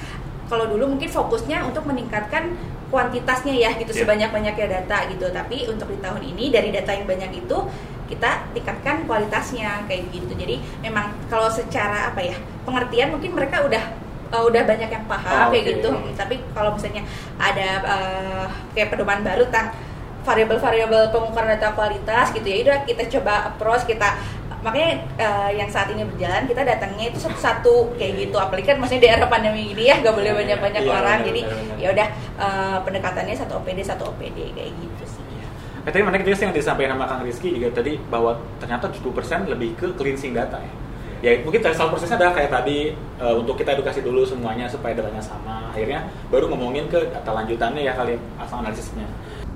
kalau 0.50 0.66
dulu 0.66 0.90
mungkin 0.90 1.06
fokusnya 1.08 1.62
untuk 1.64 1.86
meningkatkan 1.86 2.58
kuantitasnya 2.90 3.54
ya 3.54 3.70
gitu 3.74 3.88
Iya. 3.88 4.04
sebanyak-banyaknya 4.04 4.66
data 4.68 4.98
gitu 5.08 5.30
tapi 5.30 5.64
untuk 5.64 5.88
di 5.88 5.96
tahun 5.96 6.20
ini 6.26 6.50
dari 6.50 6.68
data 6.68 6.92
yang 6.92 7.06
banyak 7.06 7.30
itu 7.38 7.56
kita 8.04 8.30
tingkatkan 8.50 9.04
kualitasnya 9.04 9.84
kayak 9.84 10.10
gitu. 10.10 10.32
Jadi 10.32 10.56
memang 10.80 11.10
kalau 11.26 11.48
secara 11.48 12.08
apa 12.08 12.20
ya 12.20 12.36
pengertian 12.62 13.10
mungkin 13.10 13.32
mereka 13.32 13.62
udah 13.62 13.82
eh, 14.28 14.42
udah 14.42 14.62
banyak 14.62 14.88
yang 14.88 15.04
Oh, 15.04 15.10
paham 15.10 15.48
kayak 15.48 15.64
oke. 15.64 15.70
gitu. 15.72 15.88
Tapi 16.12 16.34
kalau 16.52 16.70
misalnya 16.72 17.02
ada 17.36 17.68
eh, 17.82 18.46
kayak 18.72 18.88
pedoman 18.90 19.20
baru 19.20 19.44
tentang 19.46 19.72
variabel-variabel 20.22 21.10
pengukuran 21.10 21.50
data 21.50 21.74
kualitas 21.74 22.30
gitu 22.30 22.46
ya 22.46 22.58
udah 22.62 22.78
kita 22.86 23.10
coba 23.10 23.50
approach 23.50 23.82
kita 23.84 24.14
makanya 24.62 24.90
eh, 25.18 25.50
yang 25.58 25.66
saat 25.66 25.90
ini 25.90 26.06
berjalan 26.06 26.46
kita 26.46 26.62
datangnya 26.62 27.10
itu 27.10 27.18
satu-satu 27.18 27.98
kayak 27.98 28.12
gitu. 28.22 28.36
Apalagi 28.38 28.62
kan 28.64 28.78
maksudnya 28.78 29.02
di 29.02 29.10
era 29.10 29.26
pandemi 29.26 29.74
ini 29.74 29.90
ya 29.90 29.98
nggak 29.98 30.14
boleh 30.14 30.30
banyak-banyak 30.32 30.82
Iya, 30.82 30.92
orang. 30.92 31.18
benar, 31.18 31.26
jadi 31.26 31.40
benar, 31.42 31.58
benar. 31.58 31.76
ya 31.76 31.88
udah 31.90 32.08
eh, 32.38 32.78
pendekatannya 32.80 33.34
satu 33.34 33.52
OPD 33.58 33.78
satu 33.82 34.04
OPD 34.06 34.38
kayak 34.54 34.70
gitu 34.78 35.02
Eh, 35.82 35.90
tadi 35.90 36.06
menarik 36.06 36.22
juga 36.22 36.38
sih 36.38 36.46
yang 36.46 36.54
disampaikan 36.54 36.94
sama 36.94 37.10
Kang 37.10 37.26
Rizky 37.26 37.58
juga 37.58 37.74
tadi 37.74 37.98
bahwa 38.06 38.38
ternyata 38.62 38.86
70% 38.86 39.50
lebih 39.50 39.74
ke 39.74 39.90
cleansing 39.98 40.30
data 40.30 40.62
ya. 40.62 40.72
Ya 41.22 41.38
mungkin 41.42 41.62
salah 41.62 41.90
prosesnya 41.90 42.18
adalah 42.18 42.34
kayak 42.38 42.50
tadi 42.54 42.94
eh, 42.94 43.34
untuk 43.34 43.58
kita 43.58 43.74
edukasi 43.74 43.98
dulu 43.98 44.22
semuanya 44.22 44.70
supaya 44.70 44.94
datanya 44.94 45.18
sama. 45.18 45.74
Akhirnya 45.74 46.06
baru 46.30 46.46
ngomongin 46.54 46.86
ke 46.86 47.10
data 47.10 47.34
lanjutannya 47.34 47.82
ya 47.82 47.98
kali 47.98 48.14
asal 48.38 48.62
analisisnya. 48.62 49.06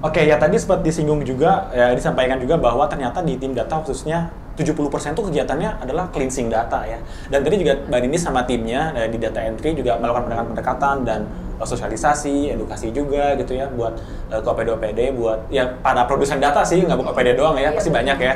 Oke, 0.02 0.26
ya 0.26 0.34
tadi 0.34 0.58
sempat 0.58 0.82
disinggung 0.82 1.22
juga 1.22 1.70
ya 1.70 1.94
disampaikan 1.94 2.42
juga 2.42 2.58
bahwa 2.58 2.90
ternyata 2.90 3.22
di 3.22 3.38
tim 3.38 3.54
data 3.54 3.78
khususnya 3.78 4.30
70% 4.56 5.12
tuh 5.12 5.24
kegiatannya 5.28 5.84
adalah 5.84 6.08
cleansing 6.08 6.48
data 6.48 6.80
ya. 6.88 6.96
Dan 7.28 7.44
tadi 7.44 7.60
juga 7.60 7.76
Mbak 7.76 8.00
Nini 8.08 8.18
sama 8.18 8.42
timnya 8.48 8.90
eh, 8.96 9.08
di 9.12 9.20
data 9.20 9.44
entry 9.44 9.76
juga 9.76 10.00
melakukan 10.00 10.26
pendekatan-pendekatan 10.26 10.96
dan 11.04 11.20
eh, 11.60 11.66
sosialisasi, 11.68 12.56
edukasi 12.56 12.88
juga 12.90 13.36
gitu 13.36 13.52
ya 13.52 13.68
buat 13.68 13.92
eh, 14.32 14.40
ke 14.40 14.48
OPD-OPD 14.48 15.00
buat 15.12 15.52
ya 15.52 15.76
para 15.84 16.08
produsen 16.08 16.40
data 16.40 16.64
sih 16.64 16.80
nggak 16.80 16.96
bukan 16.96 17.12
OPD 17.12 17.28
doang 17.36 17.60
ya, 17.60 17.68
Iya, 17.68 17.70
pasti 17.76 17.90
banyak 17.92 18.18
ya. 18.18 18.34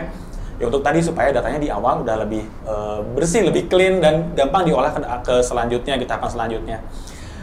Ya 0.60 0.68
untuk 0.68 0.84
tadi 0.84 1.00
supaya 1.00 1.32
datanya 1.32 1.56
di 1.56 1.72
awal 1.72 2.04
udah 2.04 2.16
lebih 2.28 2.44
eh, 2.68 3.00
bersih, 3.16 3.48
lebih 3.48 3.72
clean 3.72 4.04
dan 4.04 4.36
gampang 4.36 4.68
diolah 4.68 4.92
ke, 4.92 5.00
ke 5.24 5.34
selanjutnya, 5.40 5.96
ke 5.96 6.04
tahapan 6.04 6.28
selanjutnya. 6.28 6.78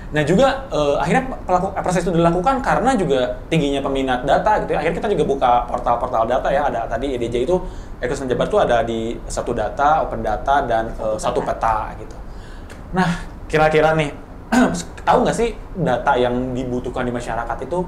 Nah 0.07 0.23
juga 0.23 0.63
eh, 0.71 0.95
akhirnya 1.03 1.23
pelaku, 1.43 1.75
proses 1.83 2.07
itu 2.07 2.15
dilakukan 2.15 2.63
karena 2.63 2.95
juga 2.95 3.35
tingginya 3.51 3.83
peminat 3.83 4.23
data 4.23 4.63
gitu 4.63 4.71
ya. 4.71 4.79
Akhirnya 4.79 4.97
kita 5.03 5.09
juga 5.11 5.23
buka 5.27 5.51
portal-portal 5.67 6.23
data 6.23 6.47
ya. 6.47 6.71
Ada 6.71 6.87
tadi 6.87 7.19
EDJ 7.19 7.43
itu 7.43 7.55
ekosistem 7.99 8.31
Jabar 8.31 8.47
itu 8.47 8.57
ada 8.61 8.77
di 8.87 9.19
satu 9.27 9.51
data, 9.51 10.07
open 10.07 10.23
data 10.23 10.63
dan 10.63 10.95
eh, 10.95 11.17
satu 11.19 11.43
peta 11.43 11.91
gitu. 11.99 12.15
Nah 12.95 13.19
kira-kira 13.51 13.91
nih 13.99 14.15
tahu 15.07 15.27
nggak 15.27 15.35
sih 15.35 15.51
data 15.75 16.15
yang 16.15 16.55
dibutuhkan 16.55 17.03
di 17.03 17.11
masyarakat 17.11 17.57
itu 17.67 17.79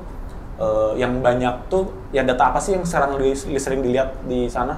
eh, 0.59 0.91
yang 0.99 1.23
banyak 1.23 1.71
tuh 1.71 1.87
ya 2.11 2.27
data 2.27 2.51
apa 2.51 2.59
sih 2.59 2.75
yang 2.75 2.83
sekarang 2.83 3.15
sering 3.55 3.79
dilihat 3.79 4.11
di 4.27 4.51
sana? 4.51 4.75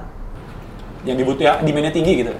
Yang 1.02 1.26
dibutuh 1.26 1.42
ya 1.42 1.58
demandnya 1.58 1.90
tinggi 1.90 2.22
gitu. 2.22 2.30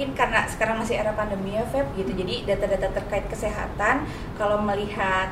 Mungkin 0.00 0.16
karena 0.16 0.48
sekarang 0.48 0.80
masih 0.80 0.96
era 0.96 1.12
pandemi 1.12 1.60
ya 1.60 1.64
Feb 1.68 1.92
gitu. 1.92 2.16
Jadi 2.16 2.48
data-data 2.48 2.88
terkait 2.88 3.28
kesehatan 3.28 4.08
kalau 4.40 4.56
melihat 4.64 5.28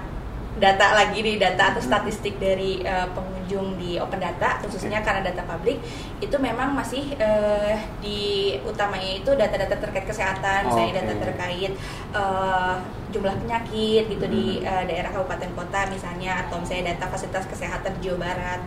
data 0.61 0.93
lagi 0.93 1.25
nih 1.25 1.41
data 1.41 1.73
atau 1.73 1.81
statistik 1.81 2.37
dari 2.37 2.85
eh, 2.85 3.09
pengunjung 3.17 3.81
di 3.81 3.97
open 3.97 4.21
data 4.21 4.61
khususnya 4.61 5.01
karena 5.01 5.25
data 5.25 5.41
publik 5.49 5.81
itu 6.21 6.37
memang 6.37 6.77
masih 6.77 7.17
eh, 7.17 7.81
di 8.05 8.53
utamanya 8.61 9.25
itu 9.25 9.31
data-data 9.33 9.79
terkait 9.81 10.05
kesehatan 10.05 10.69
misalnya 10.69 11.01
data 11.01 11.13
Oke. 11.17 11.23
terkait 11.31 11.73
eh, 12.13 12.75
jumlah 13.09 13.35
penyakit 13.41 14.05
gitu 14.11 14.27
di 14.29 14.61
eh, 14.61 14.85
daerah 14.85 15.09
kabupaten 15.17 15.49
kota 15.57 15.89
misalnya 15.89 16.45
atau 16.45 16.61
misalnya 16.61 16.93
data 16.93 17.09
fasilitas 17.09 17.49
kesehatan 17.49 17.97
di 18.03 18.11
Jawa 18.11 18.29
Barat 18.29 18.61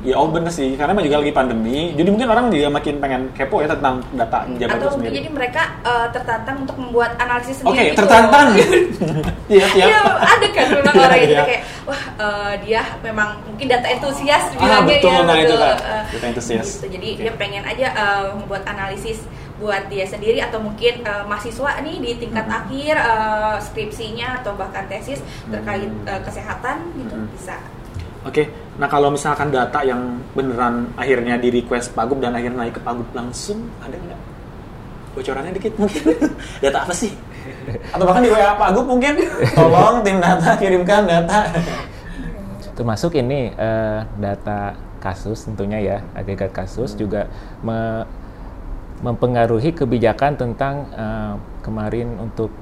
Ya 0.00 0.14
oh 0.14 0.26
bener 0.26 0.48
sih, 0.48 0.72
karena 0.72 0.90
emang 0.90 1.02
juga 1.02 1.18
lagi 1.18 1.30
pandemi. 1.30 1.90
Jadi 1.92 2.08
mungkin 2.08 2.26
orang 2.26 2.44
juga 2.48 2.68
makin 2.68 2.94
pengen 2.96 3.22
kepo 3.32 3.58
ya 3.58 3.68
tentang 3.68 3.98
data 4.12 4.46
Jabar 4.52 4.68
itu 4.72 4.78
atau 4.80 4.90
sendiri. 4.94 5.14
jadi 5.16 5.28
mereka 5.28 5.62
eh, 5.80 6.06
tertantang 6.08 6.56
untuk 6.60 6.76
membuat 6.76 7.10
analisis 7.16 7.56
Oke, 7.58 7.66
sendiri 7.72 7.88
gitu. 7.88 7.98
tertantang. 8.00 8.46
Iya, 9.48 9.64
iya. 9.72 9.86
Iya 9.88 10.00
ada 10.20 10.46
kan 10.50 10.66
memang 10.70 10.94
orang 10.94 11.18
itu 11.18 11.32
Iya. 11.32 11.42
kayak 11.42 11.62
wah 11.82 12.02
eh, 12.14 12.52
dia 12.62 12.82
memang 13.00 13.28
mungkin 13.42 13.66
data 13.66 13.86
entusias 13.86 14.44
Ah, 14.50 14.60
bilangnya 14.84 14.84
betul, 14.92 15.08
ya 15.10 15.20
nah 15.22 15.36
itu 15.36 15.54
kan. 15.56 15.76
Data 16.06 16.26
entusias. 16.28 16.68
gitu. 16.76 16.86
jadi 16.92 17.08
Oke. 17.10 17.20
dia 17.20 17.32
pengen 17.34 17.62
aja 17.64 17.86
eh, 17.88 18.24
membuat 18.34 18.62
analisis 18.64 19.24
buat 19.56 19.88
dia 19.88 20.04
sendiri 20.04 20.38
atau 20.38 20.60
mungkin 20.60 21.00
eh, 21.00 21.24
mahasiswa 21.24 21.80
nih 21.80 21.96
di 21.98 22.10
tingkat 22.18 22.44
Hmm. 22.44 22.58
akhir 22.58 22.94
eh, 22.94 23.56
skripsinya 23.58 24.38
atau 24.38 24.52
bahkan 24.54 24.84
tesis 24.86 25.18
terkait 25.46 25.88
Hmm. 25.88 26.06
eh, 26.06 26.20
kesehatan 26.22 26.76
gitu 26.94 27.16
Hmm. 27.16 27.28
bisa 27.30 27.56
Oke, 28.20 28.50
nah 28.78 28.86
kalau 28.86 29.10
misalkan 29.10 29.50
data 29.50 29.82
yang 29.82 30.22
beneran 30.38 30.86
akhirnya 30.94 31.34
di 31.34 31.50
request 31.50 31.90
Pagub 31.98 32.22
dan 32.22 32.30
akhirnya 32.38 32.62
naik 32.62 32.78
ke 32.78 32.82
Pagub 32.82 33.10
langsung, 33.10 33.66
ada 33.82 33.98
nggak? 33.98 34.20
Bocorannya 35.18 35.52
dikit 35.58 35.74
mungkin. 35.74 36.14
data 36.62 36.86
apa 36.86 36.94
sih? 36.94 37.10
Atau 37.90 38.06
bahkan 38.06 38.22
di 38.22 38.30
WA 38.30 38.54
Pagub 38.54 38.86
mungkin? 38.86 39.18
Tolong 39.58 40.06
tim 40.06 40.22
data 40.22 40.54
kirimkan 40.54 41.02
data. 41.10 41.50
Termasuk 42.78 43.18
ini 43.18 43.50
eh, 43.50 44.00
data 44.22 44.78
kasus 45.02 45.42
tentunya 45.50 45.78
ya, 45.82 45.98
agregat 46.14 46.54
kasus 46.54 46.94
juga 46.94 47.26
me- 47.66 48.06
mempengaruhi 49.02 49.74
kebijakan 49.74 50.38
tentang 50.38 50.86
eh, 50.94 51.34
kemarin 51.66 52.14
untuk 52.22 52.54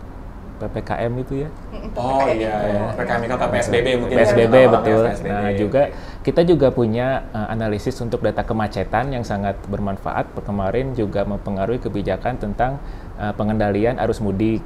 PPKM 0.57 1.12
itu 1.21 1.35
ya. 1.47 1.49
Oh 1.95 2.25
PKM. 2.25 2.37
iya, 2.37 2.55
iya. 2.66 2.83
PKM 2.97 3.23
itu 3.25 3.35
atau 3.37 3.49
PSBB 3.53 3.87
mungkin. 4.01 4.16
PSBB 4.16 4.55
ya, 4.55 4.69
betul. 4.73 5.03
PSBB. 5.05 5.31
Nah, 5.31 5.51
juga 5.53 5.83
kita 6.25 6.40
juga 6.42 6.69
punya 6.73 7.07
uh, 7.31 7.49
analisis 7.53 7.97
untuk 8.01 8.25
data 8.25 8.42
kemacetan 8.42 9.12
yang 9.12 9.25
sangat 9.25 9.61
bermanfaat. 9.69 10.33
Kemarin 10.42 10.97
juga 10.97 11.29
mempengaruhi 11.29 11.79
kebijakan 11.79 12.40
tentang 12.40 12.81
uh, 13.21 13.33
pengendalian 13.37 14.01
arus 14.03 14.19
mudik. 14.25 14.64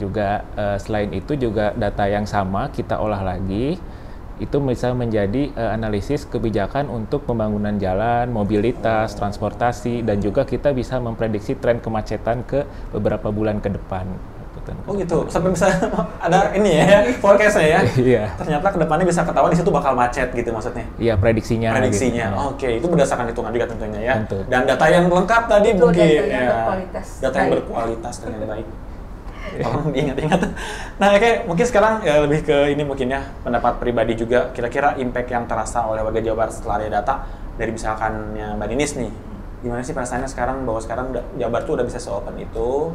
Juga 0.00 0.46
uh, 0.54 0.78
selain 0.80 1.10
itu 1.12 1.34
juga 1.34 1.74
data 1.74 2.06
yang 2.06 2.24
sama 2.24 2.70
kita 2.70 2.96
olah 3.02 3.20
lagi 3.20 3.76
itu 4.38 4.56
bisa 4.62 4.94
menjadi 4.94 5.50
uh, 5.58 5.74
analisis 5.74 6.22
kebijakan 6.22 6.86
untuk 6.86 7.26
pembangunan 7.26 7.74
jalan, 7.74 8.30
mobilitas, 8.30 9.18
transportasi 9.18 10.06
dan 10.06 10.22
juga 10.22 10.46
kita 10.46 10.70
bisa 10.70 11.02
memprediksi 11.02 11.58
tren 11.58 11.82
kemacetan 11.82 12.46
ke 12.46 12.62
beberapa 12.94 13.34
bulan 13.34 13.58
ke 13.58 13.74
depan. 13.74 14.37
Oh 14.88 14.92
gitu, 14.96 15.18
sampai 15.28 15.50
bisa 15.52 15.68
ada 16.24 16.52
ini 16.52 16.80
ya, 16.80 17.04
forecastnya 17.20 17.66
ya. 17.66 17.80
Iya. 18.08 18.24
Ternyata 18.40 18.66
ke 18.72 18.78
depannya 18.80 19.06
bisa 19.06 19.20
ketahuan 19.22 19.50
di 19.52 19.58
situ 19.58 19.70
bakal 19.70 19.92
macet 19.94 20.28
gitu 20.32 20.50
maksudnya. 20.50 20.84
Iya 20.96 21.14
prediksinya. 21.16 21.70
Prediksinya. 21.76 22.26
gitu. 22.32 22.48
Oke, 22.54 22.68
itu 22.80 22.86
berdasarkan 22.88 23.28
hitungan 23.30 23.50
juga 23.52 23.66
tentunya 23.68 24.00
ya. 24.00 24.14
Tentu. 24.24 24.38
Dan 24.48 24.64
data 24.64 24.86
yang 24.88 25.04
lengkap 25.08 25.42
tadi 25.46 25.68
Betul, 25.72 25.82
mungkin 25.92 26.04
data 26.06 26.24
yang 26.24 26.28
ya. 26.28 26.48
berkualitas. 26.52 27.06
Data 27.20 27.36
yang 27.36 27.48
Baik. 27.48 27.56
berkualitas 27.62 28.14
dan 28.20 28.28
yang 28.34 28.46
baik. 28.48 28.66
Tolong 29.64 29.88
diingat-ingat. 29.96 30.40
Nah, 31.00 31.08
oke, 31.16 31.30
mungkin 31.48 31.64
sekarang 31.64 32.04
ya, 32.04 32.20
lebih 32.20 32.44
ke 32.44 32.56
ini 32.68 32.82
mungkin 32.84 33.08
ya 33.08 33.24
pendapat 33.40 33.80
pribadi 33.80 34.12
juga. 34.12 34.52
Kira-kira 34.52 34.92
impact 35.00 35.28
yang 35.32 35.48
terasa 35.48 35.88
oleh 35.88 36.04
warga 36.04 36.20
Jawa 36.20 36.44
Barat 36.44 36.52
setelah 36.52 36.76
ada 36.84 36.88
data 37.00 37.14
dari 37.56 37.72
misalkan 37.72 38.36
ya, 38.36 38.52
Mbak 38.60 38.68
Ninis 38.68 38.92
nih. 39.00 39.12
Gimana 39.64 39.80
sih 39.82 39.96
perasaannya 39.96 40.28
sekarang 40.30 40.62
bahwa 40.68 40.78
sekarang 40.84 41.06
Barat 41.34 41.64
tuh 41.64 41.74
udah 41.80 41.86
bisa 41.88 41.96
se-open 41.96 42.36
itu. 42.38 42.92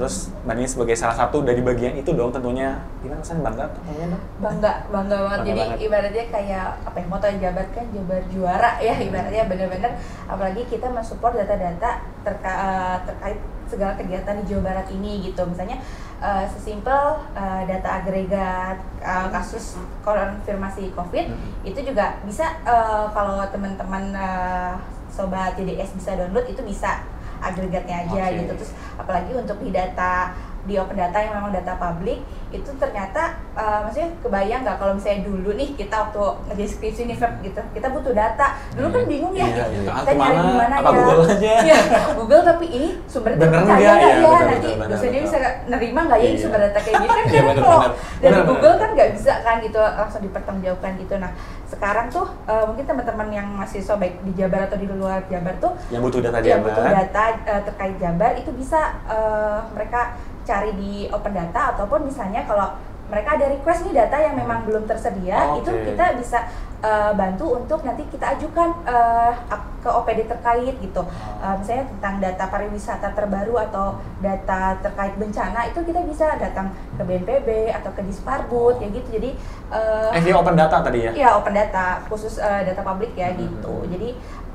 Terus 0.00 0.32
Mbak 0.42 0.54
Ninis 0.56 0.72
sebagai 0.72 0.96
salah 0.96 1.12
satu 1.12 1.44
dari 1.44 1.60
bagian 1.60 1.92
itu 1.92 2.16
dong 2.16 2.32
tentunya. 2.32 2.72
Gimana 3.04 3.20
rasanya 3.20 3.44
bangga 3.44 3.64
tuh 3.68 3.80
tentunya 3.84 4.06
dong? 4.08 4.22
bangga 4.40 4.72
bangga 4.88 5.16
banget 5.20 5.28
Bangga 5.36 5.44
jadi 5.44 5.60
banget. 5.60 5.78
ibaratnya 5.84 6.24
kayak 6.32 6.66
apa 6.80 6.96
ya 6.96 7.06
moto 7.06 7.26
Jabar 7.36 7.66
kan 7.68 7.84
Jabar 7.92 8.22
juara 8.26 8.70
ya 8.80 8.94
ibaratnya 8.96 9.44
bener-bener 9.44 9.92
apalagi 10.24 10.62
kita 10.64 10.88
mensupport 10.88 11.36
data-data 11.36 11.90
terka, 12.24 12.52
eh, 12.56 12.96
terkait 13.04 13.38
segala 13.68 13.92
kegiatan 13.94 14.40
di 14.40 14.44
Jawa 14.48 14.62
Barat 14.66 14.88
ini 14.88 15.20
gitu 15.22 15.44
misalnya 15.44 15.76
eh, 16.18 16.44
sesimpel 16.48 17.00
eh, 17.36 17.62
data 17.68 18.00
agregat 18.00 18.80
eh, 18.98 19.26
kasus 19.28 19.76
konfirmasi 20.00 20.96
COVID 20.96 21.26
Hmm. 21.28 21.36
itu 21.62 21.80
juga 21.84 22.16
bisa 22.24 22.56
eh, 22.64 23.04
kalau 23.12 23.44
teman-teman 23.46 24.16
eh, 24.16 24.72
sobat 25.12 25.52
JDS 25.54 25.92
bisa 25.94 26.16
download 26.16 26.48
itu 26.48 26.64
bisa 26.64 27.04
agregatnya 27.40 28.06
aja 28.06 28.22
Oke. 28.28 28.38
gitu 28.44 28.52
terus 28.60 28.72
apalagi 29.00 29.32
untuk 29.34 29.58
di 29.64 29.70
data 29.72 30.36
di 30.60 30.76
open 30.76 30.92
data 30.92 31.16
yang 31.16 31.32
memang 31.36 31.52
data 31.52 31.72
publik 31.74 32.20
itu 32.50 32.66
ternyata 32.76 33.38
uh, 33.54 33.86
maksudnya 33.86 34.10
kebayang 34.20 34.60
nggak 34.60 34.76
kalau 34.76 34.92
misalnya 34.92 35.22
dulu 35.22 35.54
nih 35.54 35.72
kita 35.72 35.94
waktu 35.94 36.20
ngerjain 36.50 36.68
skripsi 36.68 37.02
nih 37.06 37.16
Feb, 37.16 37.32
gitu 37.40 37.62
kita 37.72 37.86
butuh 37.88 38.10
data 38.10 38.46
dulu 38.74 38.90
kan 38.90 39.02
bingung 39.06 39.32
ya 39.32 39.46
Iya, 39.46 39.64
iya. 39.70 39.92
kita 40.02 40.12
nyari 40.12 40.38
di 40.42 40.54
mana 40.58 40.74
ya 40.76 40.90
Google 40.90 41.22
aja? 41.24 41.52
Iya, 41.70 41.78
Google 42.12 42.42
tapi 42.42 42.66
ini 42.68 42.88
sumber 43.06 43.32
data 43.34 43.46
Bener 43.46 43.60
percaya 43.62 43.78
nggak? 43.78 43.94
nggak 43.94 44.10
Iya, 44.10 44.18
ya 44.18 44.18
betul, 44.18 44.48
nanti 44.50 44.70
dosennya 44.90 45.20
bisa 45.22 45.36
nerima 45.66 46.00
nggak 46.04 46.18
ya 46.18 46.26
ini 46.26 46.34
Iya. 46.34 46.42
sumber 46.42 46.60
data 46.60 46.78
kayak 46.82 46.96
gitu 46.98 47.08
kan 47.14 47.24
kan 47.24 47.30
benar, 47.30 47.56
kalau 47.56 47.80
dari 48.18 48.38
Google 48.44 48.74
kan 48.76 48.90
nggak 48.92 49.10
bisa 49.14 49.32
kan 49.40 49.56
gitu 49.62 49.80
langsung 49.80 50.20
dipertanggungjawabkan 50.20 50.92
gitu 50.98 51.14
nah 51.16 51.30
sekarang 51.70 52.06
tuh 52.10 52.26
uh, 52.44 52.64
mungkin 52.66 52.82
teman-teman 52.82 53.28
yang 53.30 53.46
mahasiswa 53.54 53.94
baik 53.94 54.18
di 54.26 54.34
Jabar 54.34 54.66
atau 54.66 54.74
di 54.74 54.90
luar 54.90 55.22
Jabar 55.30 55.54
tuh 55.62 55.70
Yang 55.88 56.02
butuh 56.02 56.20
data 56.20 56.38
yang 56.42 56.58
Jabar. 56.58 56.66
butuh 56.66 56.82
data 56.84 57.22
uh, 57.46 57.62
terkait 57.62 57.94
Jabar 57.96 58.32
itu 58.34 58.50
bisa 58.50 58.80
uh, 59.06 59.62
mereka 59.70 60.18
cari 60.42 60.70
di 60.74 60.92
open 61.08 61.32
data 61.32 61.76
ataupun 61.76 62.06
misalnya 62.06 62.42
kalau 62.44 62.74
mereka 63.10 63.34
ada 63.34 63.50
request 63.50 63.90
nih 63.90 64.06
data 64.06 64.16
yang 64.22 64.38
memang 64.38 64.62
belum 64.62 64.86
tersedia 64.86 65.50
Oke. 65.50 65.66
itu 65.66 65.70
kita 65.90 66.14
bisa 66.14 66.46
uh, 66.78 67.10
bantu 67.10 67.58
untuk 67.58 67.82
nanti 67.82 68.06
kita 68.06 68.38
ajukan 68.38 68.70
uh, 68.86 69.34
ke 69.82 69.90
OPD 69.90 70.30
terkait 70.30 70.78
gitu 70.78 71.02
Uh, 71.40 71.56
misalnya 71.56 71.88
tentang 71.88 72.14
data 72.20 72.44
pariwisata 72.52 73.16
terbaru 73.16 73.56
atau 73.56 73.96
data 74.20 74.76
terkait 74.84 75.16
bencana 75.16 75.72
itu 75.72 75.80
kita 75.80 76.04
bisa 76.04 76.36
datang 76.36 76.68
ke 76.94 77.02
BNPB 77.02 77.72
atau 77.72 77.90
ke 77.96 78.04
Disparbud 78.04 78.76
ya 78.76 78.92
gitu 78.92 79.08
jadi 79.08 79.32
uh, 79.72 80.12
Eh, 80.12 80.20
via 80.20 80.36
open 80.36 80.52
data 80.52 80.84
tadi 80.84 81.08
ya? 81.08 81.10
Iya 81.16 81.40
open 81.40 81.56
data 81.56 82.04
khusus 82.06 82.36
eh, 82.36 82.62
data 82.68 82.84
publik 82.84 83.16
ya 83.16 83.32
Hmm. 83.32 83.40
gitu. 83.40 83.88
Jadi 83.88 84.08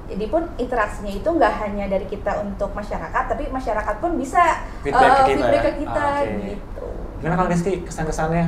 jadi 0.05 0.25
pun 0.29 0.45
interaksinya 0.61 1.13
itu 1.13 1.25
nggak 1.25 1.53
hanya 1.65 1.85
dari 1.89 2.05
kita 2.05 2.41
untuk 2.45 2.69
masyarakat, 2.77 3.23
tapi 3.25 3.49
masyarakat 3.49 3.95
pun 3.97 4.17
bisa 4.21 4.61
Feedback 4.85 5.09
eh, 5.09 5.15
ke 5.17 5.23
kita 5.25 5.25
feedback 5.25 5.53
ya? 5.53 5.65
ke 5.65 5.71
kita 5.81 6.01
Ah, 6.01 6.21
oke. 6.21 6.45
gitu. 6.45 6.85
Gimana 7.21 7.35
kalau 7.41 7.49
Rizky 7.49 7.73
kesan-kesannya? 7.81 8.45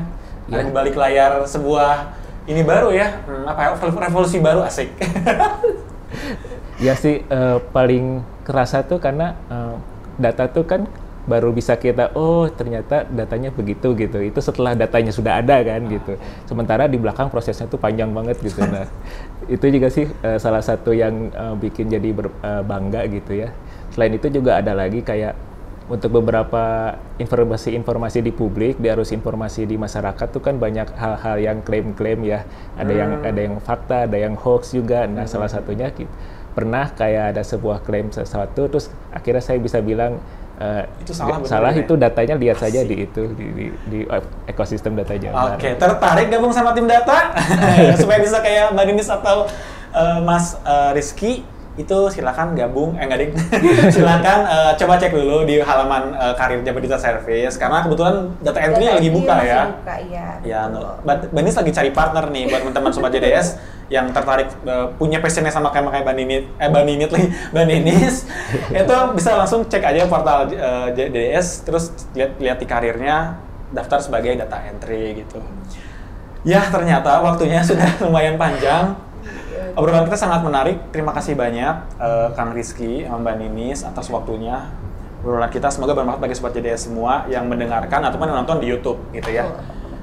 Ya. 0.48 0.54
Ada 0.62 0.64
di 0.70 0.74
balik 0.74 0.96
layar 0.96 1.32
sebuah 1.44 2.14
ini 2.48 2.62
baru 2.64 2.94
ya, 2.96 3.20
hmm, 3.26 3.44
apa 3.44 3.60
ya, 3.60 3.70
revolusi 3.76 4.38
baru 4.40 4.64
asik. 4.64 4.90
Ya 6.78 6.94
sih 6.94 7.26
eh, 7.26 7.58
paling 7.74 8.22
kerasa 8.46 8.86
tuh 8.86 9.02
karena 9.02 9.34
eh, 9.50 9.76
data 10.22 10.46
tuh 10.46 10.62
kan 10.70 10.86
baru 11.28 11.52
bisa 11.52 11.76
kita 11.76 12.16
oh 12.16 12.48
ternyata 12.48 13.04
datanya 13.04 13.52
begitu 13.52 13.92
gitu. 13.94 14.18
Itu 14.24 14.40
setelah 14.40 14.74
datanya 14.74 15.12
sudah 15.12 15.44
ada 15.44 15.60
kan 15.62 15.84
gitu. 15.92 16.16
Sementara 16.48 16.88
di 16.88 16.96
belakang 16.98 17.28
prosesnya 17.28 17.68
tuh 17.68 17.78
panjang 17.78 18.10
banget 18.16 18.40
gitu. 18.40 18.64
Nah, 18.64 18.88
itu 19.56 19.66
juga 19.68 19.88
sih 19.92 20.08
eh, 20.08 20.40
salah 20.40 20.64
satu 20.64 20.96
yang 20.96 21.30
eh, 21.30 21.56
bikin 21.60 21.92
jadi 21.92 22.10
ber- 22.16 22.34
eh, 22.42 22.64
bangga 22.64 23.04
gitu 23.12 23.36
ya. 23.44 23.52
Selain 23.92 24.16
itu 24.16 24.32
juga 24.32 24.58
ada 24.64 24.72
lagi 24.72 25.04
kayak 25.04 25.36
untuk 25.88 26.20
beberapa 26.20 26.96
informasi-informasi 27.16 28.20
di 28.20 28.36
publik, 28.36 28.76
di 28.76 28.92
arus 28.92 29.16
informasi 29.16 29.64
di 29.64 29.80
masyarakat 29.80 30.28
tuh 30.36 30.44
kan 30.44 30.60
banyak 30.60 30.92
hal-hal 31.00 31.38
yang 31.40 31.58
klaim-klaim 31.64 32.24
ya. 32.28 32.44
Ada 32.76 32.94
yang 32.96 33.12
Hmm. 33.20 33.30
ada 33.30 33.40
yang 33.40 33.56
fakta, 33.64 33.98
ada 34.08 34.18
yang 34.20 34.36
hoax 34.36 34.76
juga. 34.76 35.08
Nah, 35.08 35.24
salah 35.28 35.48
satunya 35.48 35.92
pernah 36.58 36.90
kayak 36.90 37.38
ada 37.38 37.46
sebuah 37.46 37.86
klaim 37.86 38.10
sesuatu 38.10 38.66
terus 38.66 38.90
akhirnya 39.14 39.46
saya 39.46 39.62
bisa 39.62 39.78
bilang 39.78 40.18
eh, 40.58 40.84
Itu 41.02 41.14
salah 41.14 41.38
bener 41.38 41.50
salah 41.50 41.72
ya? 41.74 41.82
itu 41.86 41.94
datanya 41.94 42.36
lihat 42.36 42.58
saja 42.58 42.82
di 42.82 42.96
itu 43.06 43.24
di, 43.34 43.46
di, 43.54 43.66
di 43.90 44.00
ekosistem 44.46 44.98
data 44.98 45.14
Jabar. 45.14 45.56
Oke, 45.56 45.78
tertarik 45.78 46.28
gabung 46.28 46.54
sama 46.54 46.74
tim 46.74 46.90
data? 46.90 47.32
Supaya 48.02 48.20
bisa 48.20 48.42
kayak 48.42 48.74
Mbak 48.74 48.86
Dinis 48.90 49.10
atau 49.10 49.46
eh, 49.94 50.20
Mas 50.22 50.58
eh, 50.66 50.92
Rizky 50.98 51.46
itu 51.78 51.98
silakan 52.10 52.58
gabung. 52.58 52.98
Eh 52.98 53.06
enggak 53.06 53.22
ding. 53.22 53.32
Silakan 53.94 54.40
eh, 54.50 54.72
coba 54.82 54.98
cek 54.98 55.14
dulu 55.14 55.46
di 55.46 55.62
halaman 55.62 56.10
eh, 56.18 56.34
karir 56.34 56.66
Jabar 56.66 56.82
Digital 56.82 57.02
Service 57.02 57.56
karena 57.62 57.86
kebetulan 57.86 58.16
data 58.42 58.60
entry 58.60 58.86
Data 58.90 58.98
lagi 58.98 59.10
buka 59.14 59.36
ya. 59.46 59.62
buka, 59.78 59.96
iya, 60.10 60.28
ya 60.42 60.60
betul. 60.74 60.90
Mbak 61.06 61.18
Banis 61.38 61.56
lagi 61.56 61.72
cari 61.72 61.90
partner 61.94 62.26
nih 62.34 62.44
buat 62.50 62.62
teman-teman 62.66 62.92
sobat 62.92 63.14
JDS 63.14 63.77
yang 63.88 64.12
tertarik 64.12 64.52
eh, 64.68 64.88
punya 65.00 65.24
passionnya 65.24 65.52
sama 65.52 65.72
kayak 65.72 65.88
kayak 65.88 66.04
Mbak 66.04 66.16
Ninit 66.20 66.44
eh 66.60 66.68
Mbak 66.68 66.84
Ninit 66.84 67.10
lagi 67.12 67.28
Mbak 67.56 67.66
Ninis 67.72 68.16
itu 68.84 68.98
bisa 69.16 69.30
langsung 69.40 69.64
cek 69.64 69.84
aja 69.84 70.08
portal 70.12 70.52
eh, 70.52 70.88
JDS 70.92 71.64
terus 71.64 71.96
lihat 72.12 72.36
lihat 72.40 72.58
di 72.60 72.68
karirnya 72.68 73.40
daftar 73.72 74.00
sebagai 74.00 74.36
data 74.36 74.64
entry 74.64 75.24
gitu. 75.24 75.40
Ya 76.48 76.64
ternyata 76.68 77.20
waktunya 77.24 77.64
sudah 77.68 77.88
lumayan 78.04 78.36
panjang. 78.36 78.96
Obrolan 79.78 80.10
kita 80.10 80.18
sangat 80.18 80.42
menarik 80.42 80.90
terima 80.90 81.14
kasih 81.14 81.38
banyak 81.38 81.76
eh, 82.00 82.28
Kang 82.36 82.52
Rizky 82.52 83.08
sama 83.08 83.24
Mbak 83.24 83.36
Ninis 83.40 83.88
atas 83.88 84.12
waktunya. 84.12 84.68
Obrolan 85.24 85.52
kita 85.52 85.72
semoga 85.72 85.96
bermanfaat 85.96 86.24
bagi 86.24 86.36
sobat 86.36 86.54
JDS 86.56 86.92
semua 86.92 87.24
yang 87.32 87.48
mendengarkan 87.48 88.04
ataupun 88.04 88.32
yang 88.32 88.44
nonton 88.44 88.60
di 88.60 88.68
YouTube 88.68 89.00
gitu 89.16 89.32
ya. 89.32 89.48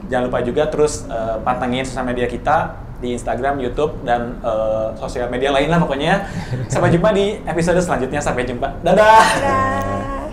Jangan 0.08 0.28
lupa 0.28 0.40
juga 0.40 0.68
terus 0.72 1.04
eh, 1.08 1.36
pantengin 1.44 1.84
sosial 1.84 2.04
media 2.08 2.28
kita 2.28 2.83
di 3.02 3.14
Instagram, 3.14 3.58
YouTube, 3.62 4.02
dan 4.06 4.38
eh, 4.42 4.88
sosial 4.98 5.30
media 5.30 5.50
lain 5.50 5.70
lah 5.70 5.78
pokoknya. 5.82 6.26
Sampai 6.72 6.90
jumpa 6.94 7.10
di 7.14 7.38
episode 7.46 7.80
selanjutnya. 7.82 8.20
Sampai 8.22 8.46
jumpa. 8.46 8.80
Dadah! 8.82 9.24
Dadah. 9.40 10.24